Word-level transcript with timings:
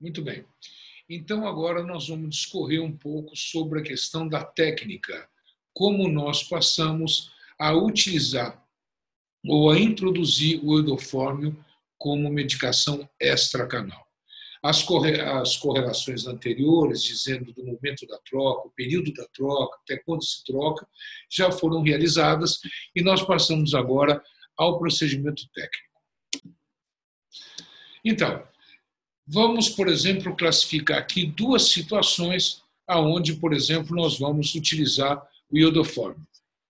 Muito 0.00 0.22
bem. 0.22 0.44
Então, 1.08 1.46
agora 1.46 1.82
nós 1.82 2.08
vamos 2.08 2.36
discorrer 2.36 2.82
um 2.82 2.96
pouco 2.96 3.36
sobre 3.36 3.80
a 3.80 3.82
questão 3.82 4.28
da 4.28 4.44
técnica, 4.44 5.28
como 5.72 6.08
nós 6.08 6.42
passamos 6.42 7.30
a 7.58 7.72
utilizar 7.72 8.62
ou 9.44 9.70
a 9.70 9.78
introduzir 9.78 10.60
o 10.64 10.76
eudofórmio 10.76 11.56
como 11.96 12.28
medicação 12.28 13.08
extracanal. 13.20 14.04
As, 14.62 14.84
as 15.40 15.56
correlações 15.56 16.26
anteriores, 16.26 17.02
dizendo 17.02 17.52
do 17.52 17.64
momento 17.64 18.04
da 18.06 18.18
troca, 18.18 18.66
o 18.66 18.72
período 18.72 19.12
da 19.12 19.24
troca, 19.28 19.78
até 19.82 19.96
quando 19.98 20.24
se 20.24 20.44
troca, 20.44 20.88
já 21.30 21.52
foram 21.52 21.82
realizadas 21.82 22.58
e 22.94 23.02
nós 23.02 23.22
passamos 23.22 23.74
agora 23.74 24.20
ao 24.56 24.78
procedimento 24.78 25.48
técnico. 25.54 26.56
Então, 28.04 28.46
vamos, 29.26 29.68
por 29.68 29.88
exemplo, 29.88 30.36
classificar 30.36 30.98
aqui 30.98 31.26
duas 31.26 31.70
situações 31.70 32.62
aonde, 32.86 33.34
por 33.34 33.52
exemplo, 33.52 33.96
nós 33.96 34.18
vamos 34.18 34.54
utilizar 34.54 35.20
o 35.50 35.58
iodoforme. 35.58 36.22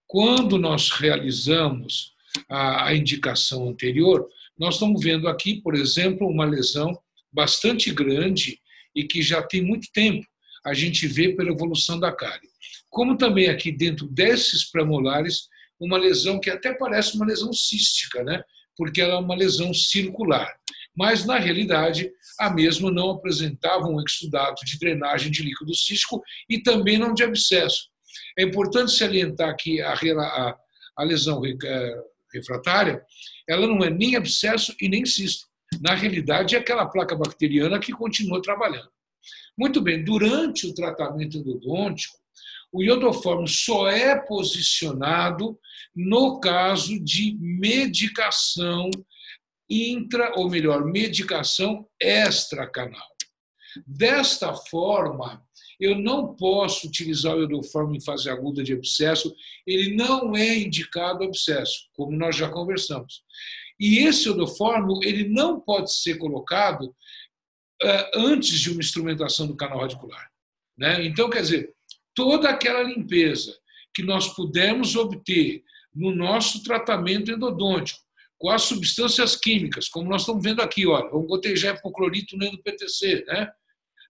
Quando 0.07 0.57
nós 0.59 0.91
realizamos 0.91 2.13
a, 2.49 2.95
indicação 2.95 3.69
anterior, 3.69 4.29
nós 4.59 4.75
estamos 4.75 5.03
vendo 5.03 5.29
aqui, 5.29 5.61
por 5.61 5.75
exemplo, 5.75 6.29
uma 6.29 6.45
lesão 6.45 6.99
bastante 7.33 7.91
grande 7.93 8.61
e 8.95 9.05
que 9.05 9.21
já 9.21 9.43
tem 9.43 9.63
muito 9.63 9.91
tempo 9.93 10.27
a 10.65 10.75
gente 10.75 11.07
vê 11.07 11.35
pela 11.35 11.51
evolução 11.51 11.99
da 11.99 12.11
cárie. 12.11 12.49
Como 12.91 13.17
também 13.17 13.49
aqui 13.49 13.71
dentro 13.71 14.07
desses 14.09 14.65
premolares, 14.65 15.49
uma 15.79 15.99
lesão 15.99 16.41
que 16.41 16.51
até 16.51 16.73
parece 16.73 17.15
uma 17.15 17.27
lesão 17.27 17.53
cística, 17.53 18.25
né? 18.25 18.43
porque 18.77 19.01
ela 19.01 19.15
é 19.15 19.19
uma 19.19 19.35
lesão 19.35 19.73
circular. 19.73 20.55
Mas, 20.95 21.25
na 21.25 21.39
realidade, 21.39 22.11
a 22.39 22.51
mesma 22.51 22.91
não 22.91 23.11
apresentava 23.11 23.87
um 23.87 24.03
exudato 24.03 24.65
de 24.65 24.79
drenagem 24.79 25.31
de 25.31 25.43
líquido 25.43 25.75
cístico 25.75 26.23
e 26.49 26.63
também 26.63 26.99
não 26.99 27.15
de 27.15 27.23
abscesso. 27.23 27.89
É 28.39 28.43
importante 28.43 28.93
salientar 28.93 29.57
que 29.57 29.81
a, 29.81 29.93
a, 29.93 30.57
a 30.97 31.05
lesão 31.05 31.43
eh, 31.45 32.03
refratária 32.33 33.03
ela 33.49 33.67
não 33.67 33.83
é 33.85 33.91
nem 33.91 34.17
abscesso 34.17 34.75
e 34.81 34.89
nem 34.89 35.05
cisto. 35.05 35.47
Na 35.81 35.95
realidade, 35.95 36.55
é 36.55 36.59
aquela 36.59 36.87
placa 36.87 37.17
bacteriana 37.17 37.79
que 37.79 37.93
continua 37.93 38.43
trabalhando. 38.43 38.89
Muito 39.59 39.81
bem, 39.81 40.05
durante 40.05 40.67
o 40.67 40.75
tratamento 40.75 41.39
endodôntico, 41.39 42.17
o 42.73 42.83
iodoformo 42.83 43.49
só 43.49 43.89
é 43.89 44.17
posicionado 44.17 45.59
no 45.95 46.41
caso 46.41 47.03
de 47.03 47.37
medicação 47.41 48.91
intra, 49.69 50.33
ou 50.37 50.49
melhor, 50.49 50.85
medicação 50.85 51.87
extracanal. 52.01 53.07
Desta 53.87 54.55
forma, 54.55 55.45
eu 55.79 55.97
não 55.97 56.35
posso 56.35 56.87
utilizar 56.87 57.37
o 57.37 57.41
iodoformo 57.41 57.95
em 57.95 58.01
fase 58.01 58.31
aguda 58.31 58.63
de 58.63 58.73
abscesso, 58.73 59.35
ele 59.67 59.95
não 59.95 60.35
é 60.35 60.59
indicado 60.59 61.25
abscesso, 61.25 61.89
como 61.93 62.17
nós 62.17 62.37
já 62.37 62.49
conversamos. 62.49 63.23
E 63.79 63.99
esse 63.99 64.29
iodoformo 64.29 65.01
ele 65.03 65.29
não 65.29 65.61
pode 65.61 65.93
ser 65.93 66.17
colocado 66.17 66.95
uh, 67.83 68.19
antes 68.19 68.59
de 68.59 68.71
uma 68.71 68.81
instrumentação 68.81 69.47
do 69.47 69.57
canal 69.57 69.81
radicular. 69.81 70.31
Né? 70.79 71.05
Então, 71.05 71.29
quer 71.29 71.43
dizer, 71.43 71.75
toda 72.15 72.49
aquela 72.49 72.83
limpeza 72.83 73.57
que 73.95 74.03
nós 74.03 74.29
pudemos 74.35 74.97
obter 74.97 75.63
no 75.95 76.15
nosso 76.15 76.63
tratamento 76.63 77.31
endodôntico, 77.31 78.06
com 78.39 78.51
as 78.51 78.63
substâncias 78.63 79.37
químicas, 79.37 79.89
como 79.89 80.09
nós 80.09 80.23
estamos 80.23 80.43
vendo 80.43 80.61
aqui, 80.61 80.87
olha, 80.87 81.09
vamos 81.09 81.27
gotejar 81.27 81.77
hipoclorito 81.77 82.37
no 82.37 82.45
endo-PTC, 82.45 83.25
né? 83.27 83.51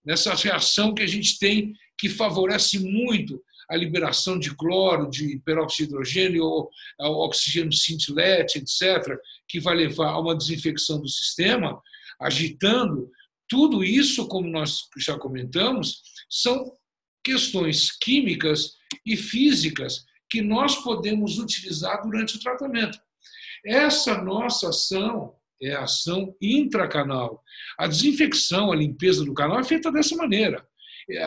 nessa 0.05 0.33
reação 0.33 0.93
que 0.93 1.03
a 1.03 1.07
gente 1.07 1.37
tem 1.37 1.73
que 1.97 2.09
favorece 2.09 2.79
muito 2.79 3.41
a 3.69 3.75
liberação 3.75 4.39
de 4.39 4.55
cloro, 4.55 5.09
de 5.09 5.39
peróxido 5.43 5.89
de 5.89 5.93
hidrogênio, 5.93 6.43
ou 6.43 6.71
oxigênio 6.99 7.73
cintilete, 7.73 8.59
etc., 8.59 9.17
que 9.47 9.59
vai 9.59 9.75
levar 9.75 10.11
a 10.11 10.19
uma 10.19 10.35
desinfecção 10.35 11.01
do 11.01 11.09
sistema, 11.09 11.81
agitando. 12.19 13.11
Tudo 13.49 13.83
isso, 13.83 14.27
como 14.27 14.47
nós 14.47 14.83
já 14.97 15.17
comentamos, 15.17 16.01
são 16.29 16.71
questões 17.23 17.91
químicas 17.91 18.75
e 19.05 19.17
físicas 19.17 20.05
que 20.29 20.41
nós 20.41 20.77
podemos 20.77 21.37
utilizar 21.37 22.01
durante 22.01 22.37
o 22.37 22.39
tratamento. 22.39 22.97
Essa 23.65 24.21
nossa 24.21 24.69
ação 24.69 25.33
é 25.61 25.73
a 25.73 25.83
ação 25.83 26.35
intracanal. 26.41 27.43
A 27.77 27.87
desinfecção, 27.87 28.71
a 28.71 28.75
limpeza 28.75 29.23
do 29.25 29.33
canal 29.33 29.59
é 29.59 29.63
feita 29.63 29.91
dessa 29.91 30.15
maneira. 30.15 30.65
É, 31.09 31.23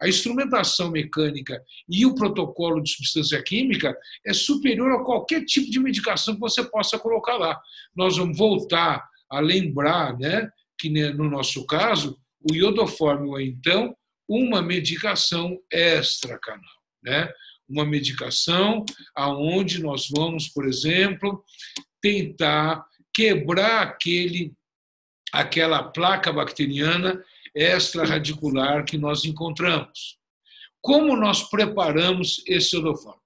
a 0.00 0.08
instrumentação 0.08 0.88
mecânica 0.88 1.60
e 1.88 2.06
o 2.06 2.14
protocolo 2.14 2.80
de 2.80 2.92
substância 2.92 3.42
química 3.42 3.96
é 4.24 4.32
superior 4.32 4.92
a 4.92 5.04
qualquer 5.04 5.44
tipo 5.44 5.68
de 5.68 5.80
medicação 5.80 6.34
que 6.34 6.40
você 6.40 6.62
possa 6.62 6.96
colocar 6.96 7.36
lá. 7.36 7.60
Nós 7.94 8.16
vamos 8.16 8.38
voltar 8.38 9.04
a 9.28 9.40
lembrar 9.40 10.16
né, 10.16 10.48
que, 10.78 10.88
no 10.88 11.28
nosso 11.28 11.66
caso, 11.66 12.16
o 12.48 12.54
iodoforme 12.54 13.42
é, 13.42 13.46
então, 13.46 13.96
uma 14.28 14.62
medicação 14.62 15.58
extracanal. 15.72 16.62
Né? 17.02 17.28
Uma 17.68 17.84
medicação 17.84 18.84
aonde 19.14 19.82
nós 19.82 20.08
vamos, 20.08 20.48
por 20.48 20.66
exemplo, 20.66 21.44
tentar 22.00 22.84
quebrar 23.12 23.82
aquele, 23.82 24.52
aquela 25.32 25.82
placa 25.82 26.32
bacteriana 26.32 27.24
extraradicular 27.54 28.84
que 28.84 28.98
nós 28.98 29.24
encontramos. 29.24 30.18
Como 30.82 31.16
nós 31.16 31.48
preparamos 31.48 32.42
esse 32.46 32.76
odoforme? 32.76 33.22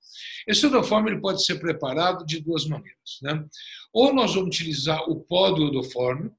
Esse 0.46 0.66
odoforme 0.66 1.10
ele 1.10 1.20
pode 1.20 1.44
ser 1.44 1.58
preparado 1.58 2.24
de 2.24 2.40
duas 2.40 2.66
maneiras. 2.66 3.18
Né? 3.22 3.44
Ou 3.92 4.14
nós 4.14 4.34
vamos 4.34 4.54
utilizar 4.54 5.02
o 5.08 5.16
pó 5.16 5.50
do 5.50 5.64
odoforme 5.64 6.30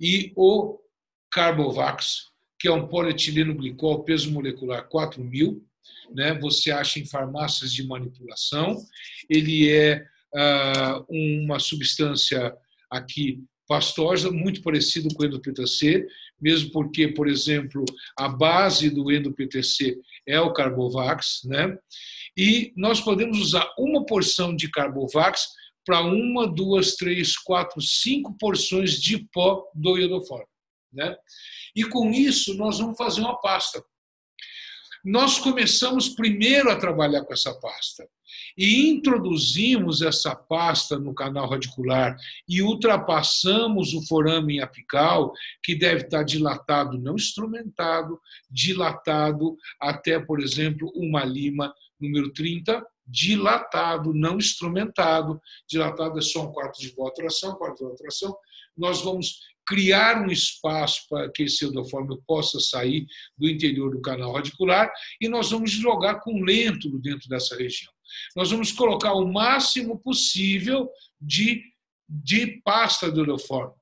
e 0.00 0.32
o 0.36 0.78
Carbovax, 1.30 2.30
que 2.58 2.68
é 2.68 2.72
um 2.72 2.88
polietileno 2.88 3.54
glicol, 3.54 4.04
peso 4.04 4.32
molecular 4.32 4.88
4000, 4.88 5.62
né? 6.14 6.34
você 6.34 6.70
acha 6.70 6.98
em 6.98 7.06
farmácias 7.06 7.72
de 7.72 7.86
manipulação. 7.86 8.76
Ele 9.28 9.70
é 9.70 10.04
ah, 10.34 11.04
uma 11.08 11.58
substância 11.58 12.54
aqui 12.90 13.42
pastosa, 13.66 14.30
muito 14.30 14.62
parecido 14.62 15.08
com 15.14 15.22
o 15.22 15.26
endo-PTC, 15.26 16.06
mesmo 16.40 16.70
porque, 16.70 17.08
por 17.08 17.28
exemplo, 17.28 17.84
a 18.16 18.28
base 18.28 18.90
do 18.90 19.10
endo-PTC 19.10 19.98
é 20.26 20.40
o 20.40 20.52
Carbovax, 20.52 21.40
né? 21.44 21.76
E 22.36 22.72
nós 22.76 23.00
podemos 23.00 23.38
usar 23.38 23.66
uma 23.78 24.04
porção 24.04 24.54
de 24.54 24.70
Carbovax 24.70 25.48
para 25.84 26.02
uma, 26.02 26.46
duas, 26.46 26.96
três, 26.96 27.36
quatro, 27.36 27.80
cinco 27.80 28.36
porções 28.38 29.00
de 29.00 29.26
pó 29.32 29.64
do 29.74 29.96
iodoforme, 29.96 30.46
né? 30.92 31.16
E 31.74 31.84
com 31.84 32.10
isso 32.10 32.54
nós 32.54 32.78
vamos 32.78 32.96
fazer 32.96 33.20
uma 33.20 33.40
pasta. 33.40 33.82
Nós 35.06 35.38
começamos 35.38 36.08
primeiro 36.08 36.68
a 36.68 36.74
trabalhar 36.74 37.24
com 37.24 37.32
essa 37.32 37.54
pasta 37.54 38.08
e 38.58 38.90
introduzimos 38.90 40.02
essa 40.02 40.34
pasta 40.34 40.98
no 40.98 41.14
canal 41.14 41.48
radicular 41.48 42.16
e 42.48 42.60
ultrapassamos 42.60 43.94
o 43.94 44.04
forame 44.04 44.60
apical, 44.60 45.32
que 45.62 45.76
deve 45.76 46.02
estar 46.02 46.24
dilatado, 46.24 46.98
não 46.98 47.14
instrumentado, 47.14 48.20
dilatado 48.50 49.56
até, 49.80 50.18
por 50.18 50.40
exemplo, 50.40 50.90
uma 50.96 51.24
lima 51.24 51.72
número 52.00 52.32
30, 52.32 52.84
dilatado, 53.06 54.12
não 54.12 54.38
instrumentado. 54.38 55.40
Dilatado 55.68 56.18
é 56.18 56.22
só 56.22 56.46
um 56.48 56.52
quarto 56.52 56.80
de 56.80 56.88
volta 56.88 57.22
tração, 57.22 57.52
um 57.52 57.56
quarto 57.56 57.76
de 57.78 57.84
volta 57.84 58.02
tração. 58.02 58.36
Nós 58.76 59.02
vamos 59.02 59.38
criar 59.66 60.22
um 60.22 60.30
espaço 60.30 61.02
para 61.10 61.30
que 61.30 61.42
esse 61.42 61.64
endoforme 61.66 62.16
possa 62.26 62.60
sair 62.60 63.06
do 63.36 63.48
interior 63.48 63.90
do 63.90 64.00
canal 64.00 64.32
radicular 64.32 64.90
e 65.20 65.28
nós 65.28 65.50
vamos 65.50 65.72
jogar 65.72 66.20
com 66.20 66.44
lêntulo 66.44 66.98
dentro 67.00 67.28
dessa 67.28 67.56
região. 67.56 67.92
Nós 68.36 68.50
vamos 68.50 68.70
colocar 68.70 69.12
o 69.14 69.30
máximo 69.30 69.98
possível 69.98 70.88
de, 71.20 71.62
de 72.08 72.60
pasta 72.64 73.10
do 73.10 73.24
endoforme. 73.24 73.74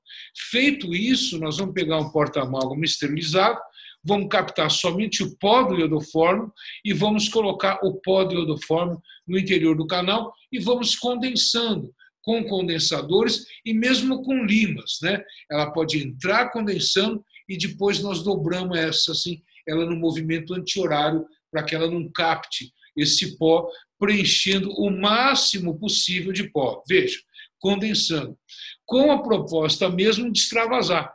Feito 0.49 0.93
isso, 0.93 1.37
nós 1.39 1.57
vamos 1.57 1.73
pegar 1.73 1.99
um 1.99 2.09
porta-amálgama 2.09 2.83
esterilizado, 2.83 3.59
vamos 4.03 4.27
captar 4.29 4.71
somente 4.71 5.23
o 5.23 5.35
pó 5.37 5.63
do 5.63 5.75
iodoforme 5.75 6.49
e 6.83 6.93
vamos 6.93 7.29
colocar 7.29 7.79
o 7.83 7.95
pó 8.01 8.23
do 8.23 8.35
iodoforme 8.35 8.97
no 9.27 9.37
interior 9.37 9.75
do 9.75 9.87
canal 9.87 10.33
e 10.51 10.59
vamos 10.59 10.95
condensando 10.95 11.93
com 12.25 12.43
condensadores 12.43 13.45
e 13.63 13.71
mesmo 13.71 14.23
com 14.23 14.43
limas, 14.43 14.97
né? 15.01 15.23
Ela 15.49 15.71
pode 15.71 15.99
entrar 15.99 16.51
condensando 16.51 17.23
e 17.47 17.55
depois 17.55 18.01
nós 18.01 18.23
dobramos 18.23 18.75
essa 18.77 19.11
assim, 19.11 19.43
ela 19.67 19.85
no 19.85 19.95
movimento 19.95 20.55
anti-horário 20.55 21.23
para 21.51 21.63
que 21.63 21.75
ela 21.75 21.89
não 21.89 22.11
capte 22.11 22.73
esse 22.97 23.37
pó, 23.37 23.69
preenchendo 23.99 24.71
o 24.71 24.89
máximo 24.89 25.77
possível 25.77 26.33
de 26.33 26.49
pó. 26.49 26.81
Veja, 26.89 27.19
condensando, 27.59 28.37
com 28.85 29.11
a 29.11 29.21
proposta 29.21 29.87
mesmo 29.89 30.31
de 30.31 30.39
extravasar. 30.39 31.13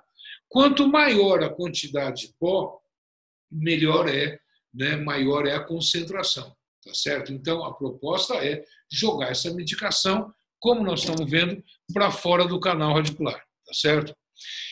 Quanto 0.49 0.89
maior 0.89 1.43
a 1.43 1.51
quantidade 1.51 2.29
de 2.29 2.35
pó, 2.39 2.81
melhor 3.51 4.09
é, 4.09 4.39
né, 4.73 4.97
maior 4.97 5.47
é 5.47 5.55
a 5.55 5.65
concentração, 5.65 6.55
tá 6.85 6.95
certo? 6.95 7.33
Então 7.33 7.65
a 7.65 7.75
proposta 7.75 8.35
é 8.35 8.65
jogar 8.91 9.31
essa 9.31 9.53
medicação, 9.53 10.33
como 10.61 10.85
nós 10.85 11.01
estamos 11.01 11.29
vendo, 11.29 11.63
para 11.93 12.11
fora 12.11 12.47
do 12.47 12.61
canal 12.61 12.95
radicular, 12.95 13.39
tá 13.67 13.73
certo? 13.73 14.15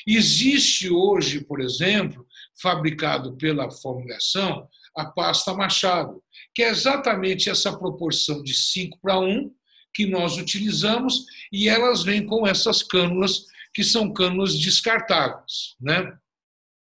Existe 0.07 0.91
hoje, 0.91 1.41
por 1.45 1.61
exemplo, 1.61 2.27
fabricado 2.61 3.37
pela 3.37 3.71
formulação, 3.71 4.69
a 4.97 5.05
pasta 5.05 5.55
Machado, 5.55 6.23
que 6.55 6.63
é 6.63 6.69
exatamente 6.69 7.51
essa 7.51 7.77
proporção 7.77 8.43
de 8.43 8.55
5 8.55 8.99
para 9.01 9.19
1 9.19 9.53
que 9.95 10.07
nós 10.07 10.37
utilizamos 10.37 11.25
e 11.53 11.69
elas 11.69 12.03
vêm 12.03 12.25
com 12.25 12.47
essas 12.47 12.83
cânulas 12.83 13.47
que 13.75 13.85
são 13.85 14.13
cânulas 14.13 14.59
descartáveis, 14.59 15.77
né? 15.81 16.17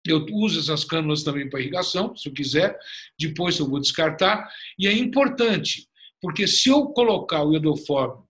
Eu 0.06 0.26
uso 0.32 0.60
essas 0.60 0.84
cânulas 0.84 1.22
também 1.22 1.48
para 1.48 1.60
irrigação, 1.60 2.14
se 2.14 2.28
eu 2.28 2.34
quiser, 2.34 2.78
depois 3.18 3.58
eu 3.58 3.68
vou 3.68 3.80
descartar. 3.80 4.50
E 4.78 4.86
é 4.86 4.92
importante, 4.92 5.88
porque 6.20 6.46
se 6.46 6.68
eu 6.68 6.88
colocar 6.88 7.42
o 7.42 7.54
iodoforme 7.54 8.23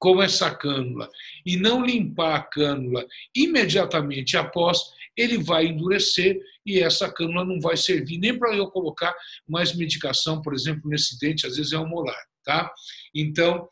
com 0.00 0.22
essa 0.22 0.52
cânula 0.52 1.08
e 1.44 1.56
não 1.58 1.84
limpar 1.84 2.36
a 2.36 2.42
cânula 2.42 3.06
imediatamente 3.36 4.36
após, 4.36 4.78
ele 5.14 5.36
vai 5.36 5.66
endurecer 5.66 6.40
e 6.64 6.80
essa 6.80 7.12
cânula 7.12 7.44
não 7.44 7.60
vai 7.60 7.76
servir 7.76 8.18
nem 8.18 8.36
para 8.36 8.56
eu 8.56 8.66
colocar 8.68 9.14
mais 9.46 9.76
medicação, 9.76 10.40
por 10.40 10.54
exemplo, 10.54 10.88
nesse 10.88 11.18
dente, 11.18 11.46
às 11.46 11.56
vezes 11.56 11.72
é 11.72 11.78
um 11.78 11.86
molar. 11.86 12.18
Tá? 12.42 12.72
Então, 13.14 13.68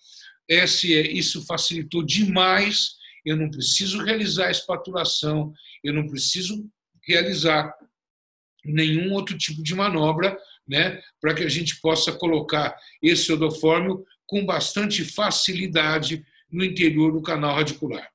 esse, 0.46 0.94
é, 0.94 1.10
isso 1.10 1.46
facilitou 1.46 2.04
demais. 2.04 2.96
Eu 3.24 3.36
não 3.36 3.50
preciso 3.50 4.04
realizar 4.04 4.48
a 4.48 4.50
espatulação, 4.50 5.52
eu 5.82 5.94
não 5.94 6.06
preciso 6.06 6.68
realizar 7.06 7.74
nenhum 8.62 9.14
outro 9.14 9.38
tipo 9.38 9.62
de 9.62 9.74
manobra 9.74 10.38
né, 10.68 11.00
para 11.20 11.32
que 11.32 11.42
a 11.42 11.48
gente 11.48 11.80
possa 11.80 12.12
colocar 12.12 12.76
esse 13.02 13.32
odofórmio 13.32 14.04
com 14.28 14.44
bastante 14.44 15.04
facilidade 15.04 16.24
no 16.52 16.64
interior 16.64 17.10
do 17.10 17.22
canal 17.22 17.56
radicular. 17.56 18.08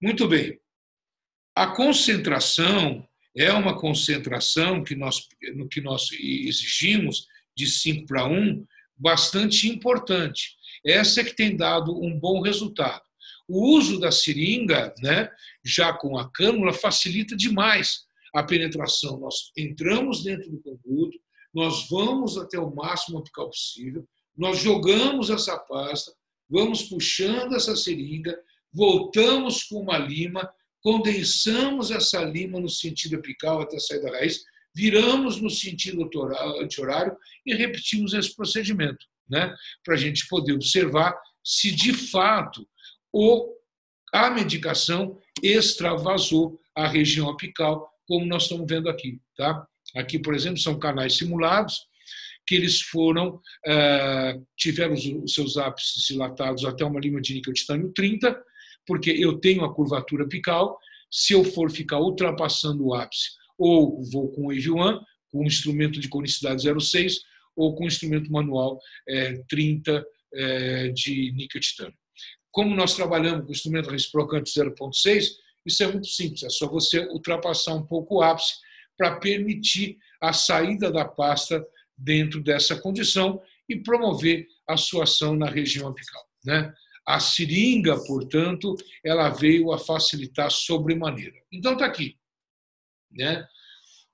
Muito 0.00 0.26
bem. 0.26 0.58
A 1.54 1.68
concentração 1.68 3.06
é 3.36 3.52
uma 3.52 3.78
concentração 3.78 4.82
que 4.82 4.96
nós, 4.96 5.28
que 5.70 5.80
nós 5.80 6.10
exigimos 6.12 7.26
de 7.54 7.66
5 7.66 8.06
para 8.06 8.26
1 8.26 8.66
bastante 8.96 9.68
importante. 9.68 10.56
Essa 10.84 11.20
é 11.20 11.24
que 11.24 11.36
tem 11.36 11.54
dado 11.54 12.02
um 12.02 12.18
bom 12.18 12.40
resultado. 12.40 13.02
O 13.46 13.76
uso 13.76 14.00
da 14.00 14.10
seringa, 14.10 14.94
né, 15.02 15.30
já 15.62 15.92
com 15.92 16.18
a 16.18 16.30
cânula, 16.30 16.72
facilita 16.72 17.36
demais 17.36 18.06
a 18.34 18.42
penetração. 18.42 19.20
Nós 19.20 19.52
entramos 19.56 20.24
dentro 20.24 20.50
do 20.50 20.58
conduto, 20.58 21.18
nós 21.52 21.86
vamos 21.90 22.38
até 22.38 22.58
o 22.58 22.74
máximo 22.74 23.18
apical 23.18 23.50
possível, 23.50 24.08
nós 24.36 24.58
jogamos 24.58 25.30
essa 25.30 25.58
pasta, 25.58 26.12
vamos 26.48 26.84
puxando 26.84 27.54
essa 27.54 27.76
seringa, 27.76 28.38
voltamos 28.72 29.64
com 29.64 29.80
uma 29.80 29.98
lima, 29.98 30.50
condensamos 30.80 31.90
essa 31.90 32.22
lima 32.24 32.58
no 32.58 32.68
sentido 32.68 33.16
apical 33.16 33.60
até 33.60 33.78
sair 33.78 34.02
da 34.02 34.10
raiz, 34.10 34.42
viramos 34.74 35.40
no 35.40 35.50
sentido 35.50 36.08
anti-horário 36.60 37.16
e 37.44 37.54
repetimos 37.54 38.14
esse 38.14 38.34
procedimento, 38.34 39.04
né? 39.28 39.54
para 39.84 39.94
a 39.94 39.98
gente 39.98 40.26
poder 40.28 40.54
observar 40.54 41.14
se 41.44 41.70
de 41.70 41.92
fato 41.92 42.66
o, 43.12 43.54
a 44.12 44.30
medicação 44.30 45.18
extravasou 45.42 46.58
a 46.74 46.86
região 46.86 47.28
apical, 47.28 47.90
como 48.06 48.24
nós 48.24 48.44
estamos 48.44 48.66
vendo 48.66 48.88
aqui. 48.88 49.20
Tá? 49.36 49.66
Aqui, 49.94 50.18
por 50.18 50.34
exemplo, 50.34 50.58
são 50.58 50.78
canais 50.78 51.16
simulados 51.16 51.86
que 52.46 52.54
eles 52.54 52.80
foram 52.80 53.40
eh, 53.66 54.38
tiveram 54.56 54.94
os 54.94 55.32
seus 55.32 55.56
ápices 55.56 56.04
dilatados 56.04 56.64
até 56.64 56.84
uma 56.84 57.00
lima 57.00 57.20
de 57.20 57.34
níquel 57.34 57.52
titânio 57.52 57.92
30, 57.94 58.36
porque 58.86 59.10
eu 59.10 59.38
tenho 59.38 59.64
a 59.64 59.74
curvatura 59.74 60.24
apical. 60.24 60.78
Se 61.10 61.34
eu 61.34 61.44
for 61.44 61.70
ficar 61.70 62.00
ultrapassando 62.00 62.86
o 62.86 62.94
ápice, 62.94 63.30
ou 63.56 64.02
vou 64.10 64.30
com 64.32 64.46
o 64.46 64.50
AV1, 64.50 65.00
com 65.30 65.42
um 65.42 65.46
instrumento 65.46 66.00
de 66.00 66.08
conicidade 66.08 66.66
0,6, 66.66 67.14
ou 67.54 67.74
com 67.74 67.84
um 67.84 67.86
instrumento 67.86 68.30
manual 68.32 68.78
é, 69.08 69.34
30 69.48 70.04
é, 70.34 70.88
de 70.88 71.32
níquel 71.32 71.60
titânio. 71.60 71.94
Como 72.50 72.74
nós 72.74 72.94
trabalhamos 72.94 73.44
com 73.44 73.48
o 73.48 73.52
instrumento 73.52 73.90
reciprocante 73.90 74.50
0,6, 74.50 75.28
isso 75.64 75.82
é 75.82 75.86
muito 75.86 76.08
simples, 76.08 76.42
é 76.42 76.50
só 76.50 76.68
você 76.68 77.06
ultrapassar 77.08 77.74
um 77.74 77.86
pouco 77.86 78.16
o 78.16 78.22
ápice 78.22 78.54
para 78.96 79.16
permitir 79.16 79.96
a 80.20 80.32
saída 80.32 80.90
da 80.90 81.04
pasta 81.04 81.64
dentro 81.96 82.42
dessa 82.42 82.76
condição 82.80 83.40
e 83.68 83.76
promover 83.76 84.46
a 84.68 84.76
sua 84.76 85.04
ação 85.04 85.34
na 85.36 85.48
região 85.48 85.88
apical. 85.88 86.22
Né? 86.44 86.72
A 87.06 87.18
seringa, 87.20 87.96
portanto, 88.04 88.76
ela 89.04 89.28
veio 89.30 89.72
a 89.72 89.78
facilitar 89.78 90.50
sobremaneira. 90.50 91.36
Então 91.52 91.72
está 91.72 91.86
aqui. 91.86 92.16
Né? 93.10 93.46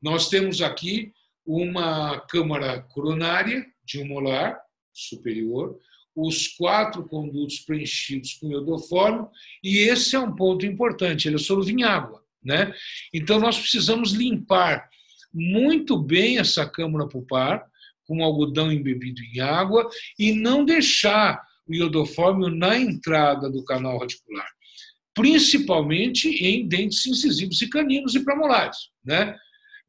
Nós 0.01 0.29
temos 0.29 0.63
aqui 0.63 1.13
uma 1.45 2.21
câmara 2.21 2.83
coronária 2.83 3.67
de 3.85 4.01
um 4.01 4.07
molar 4.07 4.61
superior, 4.93 5.79
os 6.15 6.49
quatro 6.49 7.07
condutos 7.07 7.61
preenchidos 7.61 8.35
com 8.35 8.51
iodoformo, 8.51 9.31
e 9.63 9.79
esse 9.79 10.17
é 10.17 10.19
um 10.19 10.35
ponto 10.35 10.67
importante, 10.67 11.29
ele 11.29 11.37
é 11.37 11.39
soluto 11.39 11.71
em 11.71 11.85
água. 11.85 12.25
Né? 12.43 12.75
Então, 13.15 13.39
nós 13.39 13.59
precisamos 13.59 14.13
limpar 14.13 14.89
muito 15.33 15.99
bem 15.99 16.39
essa 16.39 16.69
câmara 16.69 17.09
pulpar, 17.09 17.65
com 18.07 18.25
algodão 18.25 18.73
embebido 18.73 19.21
em 19.23 19.41
água, 19.41 19.89
e 20.19 20.33
não 20.33 20.65
deixar 20.65 21.43
o 21.67 21.75
iodoformio 21.75 22.49
na 22.49 22.79
entrada 22.79 23.51
do 23.51 23.63
canal 23.63 23.99
radicular, 23.99 24.49
principalmente 25.15 26.29
em 26.29 26.67
dentes 26.67 27.07
incisivos 27.07 27.61
e 27.61 27.69
caninos 27.69 28.15
e 28.15 28.25
premolares. 28.25 28.89
Né? 29.05 29.37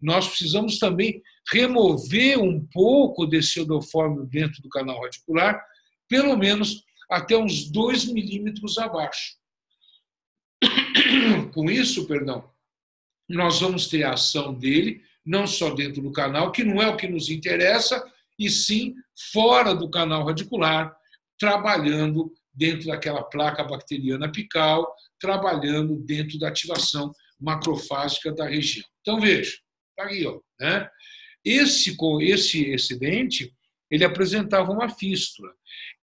Nós 0.02 0.28
precisamos 0.28 0.78
também 0.78 1.22
remover 1.52 2.40
um 2.40 2.66
pouco 2.72 3.26
desse 3.26 3.60
iodoformio 3.60 4.26
dentro 4.26 4.62
do 4.62 4.70
canal 4.70 5.02
radicular, 5.02 5.64
pelo 6.08 6.36
menos 6.36 6.84
até 7.10 7.38
uns 7.38 7.70
2 7.72 8.12
milímetros 8.12 8.78
abaixo. 8.78 9.38
Com 11.54 11.70
isso, 11.70 12.06
perdão, 12.06 12.50
nós 13.28 13.60
vamos 13.60 13.88
ter 13.88 14.04
a 14.04 14.14
ação 14.14 14.54
dele, 14.54 15.02
não 15.26 15.46
só 15.46 15.72
dentro 15.72 16.02
do 16.02 16.12
canal, 16.12 16.52
que 16.52 16.64
não 16.64 16.82
é 16.82 16.88
o 16.88 16.98
que 16.98 17.08
nos 17.08 17.30
interessa, 17.30 18.04
e 18.38 18.50
sim 18.50 18.96
fora 19.32 19.74
do 19.74 19.90
canal 19.90 20.26
radicular, 20.26 20.96
trabalhando 21.38 22.32
dentro 22.54 22.88
daquela 22.88 23.24
placa 23.24 23.64
bacteriana 23.64 24.26
apical, 24.26 24.94
trabalhando 25.20 25.96
dentro 25.98 26.38
da 26.40 26.48
ativação 26.48 27.14
macrofágica 27.40 28.32
da 28.32 28.48
região. 28.48 28.86
Então, 29.02 29.20
veja, 29.20 29.58
está 29.92 30.10
aí, 30.10 30.26
ó, 30.26 30.40
né? 30.60 30.90
Esse, 31.44 31.96
esse 32.22 32.66
excedente, 32.66 33.54
ele 33.90 34.04
apresentava 34.04 34.72
uma 34.72 34.90
fístula 34.90 35.50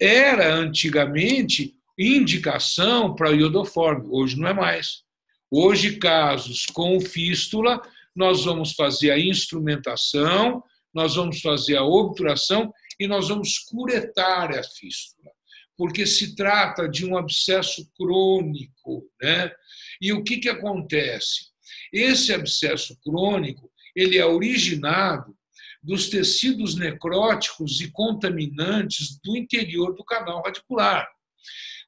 era 0.00 0.54
antigamente 0.54 1.74
indicação 1.98 3.14
para 3.14 3.30
iodoforme, 3.30 4.06
hoje 4.10 4.38
não 4.38 4.48
é 4.48 4.52
mais. 4.52 5.02
Hoje, 5.50 5.96
casos 5.96 6.66
com 6.66 7.00
fístula, 7.00 7.80
nós 8.16 8.44
vamos 8.44 8.72
fazer 8.72 9.10
a 9.10 9.18
instrumentação, 9.18 10.62
nós 10.92 11.14
vamos 11.14 11.42
fazer 11.42 11.76
a 11.76 11.84
obturação 11.84 12.72
e 12.98 13.06
nós 13.06 13.28
vamos 13.28 13.58
curetar 13.58 14.50
a 14.58 14.62
fístula, 14.62 15.30
porque 15.76 16.06
se 16.06 16.34
trata 16.34 16.88
de 16.88 17.04
um 17.04 17.18
abscesso 17.18 17.86
crônico. 17.94 19.06
Né? 19.20 19.52
E 20.00 20.14
o 20.14 20.24
que, 20.24 20.38
que 20.38 20.48
acontece? 20.48 21.50
Esse 21.92 22.32
abscesso 22.32 22.98
crônico 23.02 23.70
ele 23.94 24.16
é 24.16 24.24
originado 24.24 25.36
dos 25.82 26.08
tecidos 26.08 26.74
necróticos 26.74 27.80
e 27.80 27.90
contaminantes 27.92 29.20
do 29.22 29.36
interior 29.36 29.94
do 29.94 30.04
canal 30.04 30.42
radicular. 30.42 31.06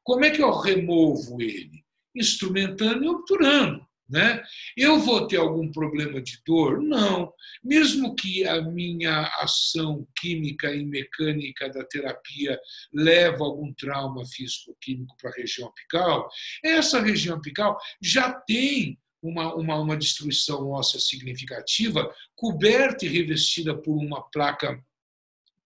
Como 0.04 0.24
é 0.24 0.30
que 0.30 0.42
eu 0.42 0.50
removo 0.50 1.40
ele? 1.40 1.82
Instrumentando 2.14 3.04
e 3.04 3.08
obturando. 3.08 3.87
Né? 4.08 4.42
Eu 4.74 4.98
vou 4.98 5.26
ter 5.26 5.36
algum 5.36 5.70
problema 5.70 6.20
de 6.22 6.40
dor? 6.46 6.80
Não. 6.80 7.30
Mesmo 7.62 8.14
que 8.14 8.46
a 8.46 8.62
minha 8.62 9.24
ação 9.40 10.06
química 10.18 10.74
e 10.74 10.84
mecânica 10.84 11.68
da 11.68 11.84
terapia 11.84 12.58
leve 12.92 13.42
algum 13.42 13.72
trauma 13.74 14.24
físico-químico 14.24 15.14
para 15.20 15.30
a 15.30 15.34
região 15.34 15.68
apical, 15.68 16.28
essa 16.64 17.02
região 17.02 17.36
apical 17.36 17.78
já 18.00 18.32
tem 18.32 18.98
uma, 19.22 19.54
uma, 19.54 19.78
uma 19.78 19.96
destruição 19.96 20.70
óssea 20.70 20.98
significativa, 20.98 22.10
coberta 22.34 23.04
e 23.04 23.08
revestida 23.08 23.76
por 23.76 23.96
uma 23.96 24.22
placa, 24.30 24.82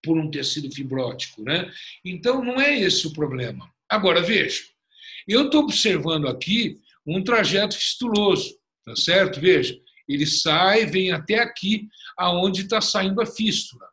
por 0.02 0.18
um 0.18 0.30
tecido 0.30 0.74
fibrótico. 0.74 1.42
Né? 1.44 1.70
Então, 2.04 2.42
não 2.42 2.60
é 2.60 2.76
esse 2.78 3.06
o 3.06 3.12
problema. 3.12 3.72
Agora, 3.88 4.20
veja, 4.20 4.62
eu 5.28 5.46
estou 5.46 5.62
observando 5.62 6.26
aqui 6.26 6.80
um 7.06 7.22
trajeto 7.22 7.76
fistuloso. 7.76 8.56
Tá 8.84 8.96
certo? 8.96 9.40
Veja, 9.40 9.78
ele 10.08 10.26
sai, 10.26 10.86
vem 10.86 11.12
até 11.12 11.38
aqui, 11.38 11.88
aonde 12.16 12.62
está 12.62 12.80
saindo 12.80 13.20
a 13.20 13.26
fístula. 13.26 13.86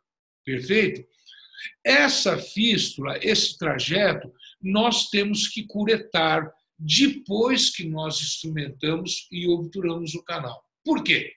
Perfeito? 0.44 1.04
Essa 1.84 2.38
fístula, 2.38 3.18
esse 3.22 3.56
trajeto, 3.56 4.32
nós 4.60 5.08
temos 5.08 5.48
que 5.48 5.64
curetar 5.66 6.50
depois 6.78 7.70
que 7.70 7.86
nós 7.86 8.20
instrumentamos 8.20 9.28
e 9.30 9.46
obturamos 9.46 10.14
o 10.14 10.22
canal. 10.22 10.62
Por 10.84 11.04
quê? 11.04 11.34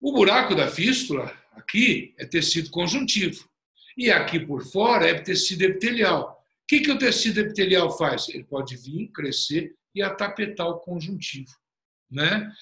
O 0.00 0.12
buraco 0.12 0.54
da 0.54 0.68
fístula, 0.68 1.32
aqui, 1.52 2.14
é 2.18 2.26
tecido 2.26 2.70
conjuntivo. 2.70 3.48
E 3.96 4.10
aqui 4.10 4.38
por 4.38 4.62
fora 4.70 5.08
é 5.08 5.14
tecido 5.14 5.62
epitelial. 5.62 6.38
O 6.62 6.66
que, 6.68 6.80
que 6.80 6.90
o 6.90 6.98
tecido 6.98 7.40
epitelial 7.40 7.96
faz? 7.96 8.28
Ele 8.28 8.44
pode 8.44 8.76
vir, 8.76 9.08
crescer 9.08 9.74
e 9.96 10.02
atapetar 10.02 10.68
o 10.68 10.78
conjuntivo. 10.78 11.50
Né? 12.10 12.52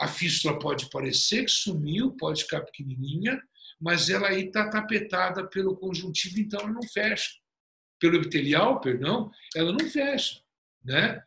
A 0.00 0.06
fístula 0.06 0.58
pode 0.58 0.88
parecer 0.88 1.44
que 1.44 1.50
sumiu, 1.50 2.12
pode 2.12 2.44
ficar 2.44 2.62
pequenininha, 2.62 3.42
mas 3.80 4.08
ela 4.08 4.28
aí 4.28 4.46
está 4.46 4.70
tapetada 4.70 5.46
pelo 5.46 5.76
conjuntivo, 5.76 6.38
então 6.38 6.60
ela 6.60 6.72
não 6.72 6.82
fecha. 6.82 7.32
Pelo 8.00 8.16
epitelial, 8.16 8.80
perdão, 8.80 9.30
ela 9.54 9.72
não 9.72 9.90
fecha. 9.90 10.40
Né? 10.84 11.20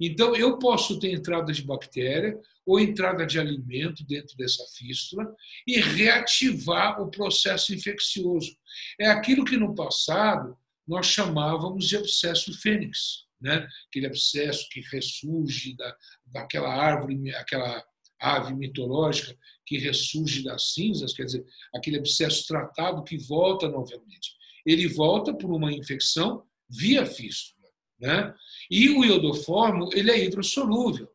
Então, 0.00 0.36
eu 0.36 0.58
posso 0.58 0.98
ter 0.98 1.12
entrada 1.12 1.52
de 1.52 1.62
bactéria 1.62 2.38
ou 2.66 2.80
entrada 2.80 3.24
de 3.24 3.38
alimento 3.38 4.04
dentro 4.04 4.36
dessa 4.36 4.64
fístula 4.76 5.24
e 5.66 5.80
reativar 5.80 7.00
o 7.00 7.10
processo 7.10 7.72
infeccioso. 7.72 8.56
É 9.00 9.08
aquilo 9.08 9.44
que 9.44 9.56
no 9.56 9.74
passado 9.74 10.56
nós 10.86 11.06
chamávamos 11.06 11.88
de 11.88 11.96
abscesso 11.96 12.52
fênix, 12.60 13.25
né? 13.40 13.66
aquele 13.88 14.06
abscesso 14.06 14.66
que 14.70 14.80
ressurge 14.92 15.76
da, 15.76 15.96
daquela 16.26 16.72
árvore, 16.72 17.34
aquela 17.34 17.84
ave 18.18 18.54
mitológica 18.54 19.36
que 19.64 19.78
ressurge 19.78 20.42
das 20.42 20.72
cinzas, 20.72 21.12
quer 21.12 21.24
dizer, 21.24 21.44
aquele 21.74 21.98
abscesso 21.98 22.46
tratado 22.46 23.04
que 23.04 23.18
volta 23.18 23.68
novamente. 23.68 24.34
Ele 24.64 24.88
volta 24.88 25.34
por 25.34 25.50
uma 25.50 25.72
infecção 25.72 26.44
via 26.68 27.04
fístula. 27.04 27.56
Né? 27.98 28.34
E 28.70 28.90
o 28.90 29.04
iodoformo 29.04 29.90
ele 29.92 30.10
é 30.10 30.24
hidrossolúvel. 30.24 31.08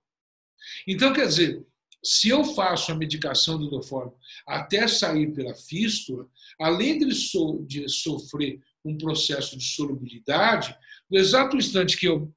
Então, 0.87 1.13
quer 1.13 1.27
dizer, 1.27 1.65
se 2.03 2.29
eu 2.29 2.43
faço 2.43 2.91
a 2.91 2.95
medicação 2.95 3.57
do 3.57 3.65
iodoformo 3.65 4.15
até 4.47 4.87
sair 4.87 5.31
pela 5.33 5.53
fístula, 5.55 6.27
além 6.59 6.97
de, 6.97 7.07
de 7.65 7.89
sofrer 7.89 8.59
um 8.83 8.97
processo 8.97 9.57
de 9.57 9.63
solubilidade, 9.63 10.75
no 11.09 11.17
exato 11.17 11.55
instante 11.55 11.97
que 11.97 12.07
eu 12.07 12.33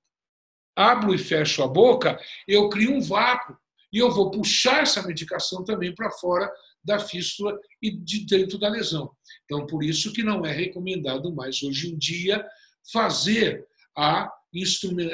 abro 0.77 1.15
e 1.15 1.19
fecho 1.19 1.63
a 1.63 1.69
boca, 1.69 2.19
eu 2.47 2.69
crio 2.69 2.95
um 2.95 3.01
vácuo 3.01 3.57
e 3.93 3.99
eu 3.99 4.11
vou 4.11 4.31
puxar 4.31 4.83
essa 4.83 5.03
medicação 5.07 5.65
também 5.65 5.95
para 5.95 6.11
fora 6.11 6.51
da 6.83 6.99
fístula 6.99 7.59
e 7.81 7.91
de 7.91 8.27
dentro 8.27 8.59
da 8.59 8.69
lesão. 8.69 9.11
Então, 9.45 9.67
por 9.67 9.83
isso 9.83 10.13
que 10.13 10.23
não 10.23 10.45
é 10.45 10.53
recomendado 10.53 11.33
mais 11.33 11.63
hoje 11.63 11.93
em 11.93 11.97
dia 11.97 12.45
fazer 12.93 13.65
a, 13.97 14.29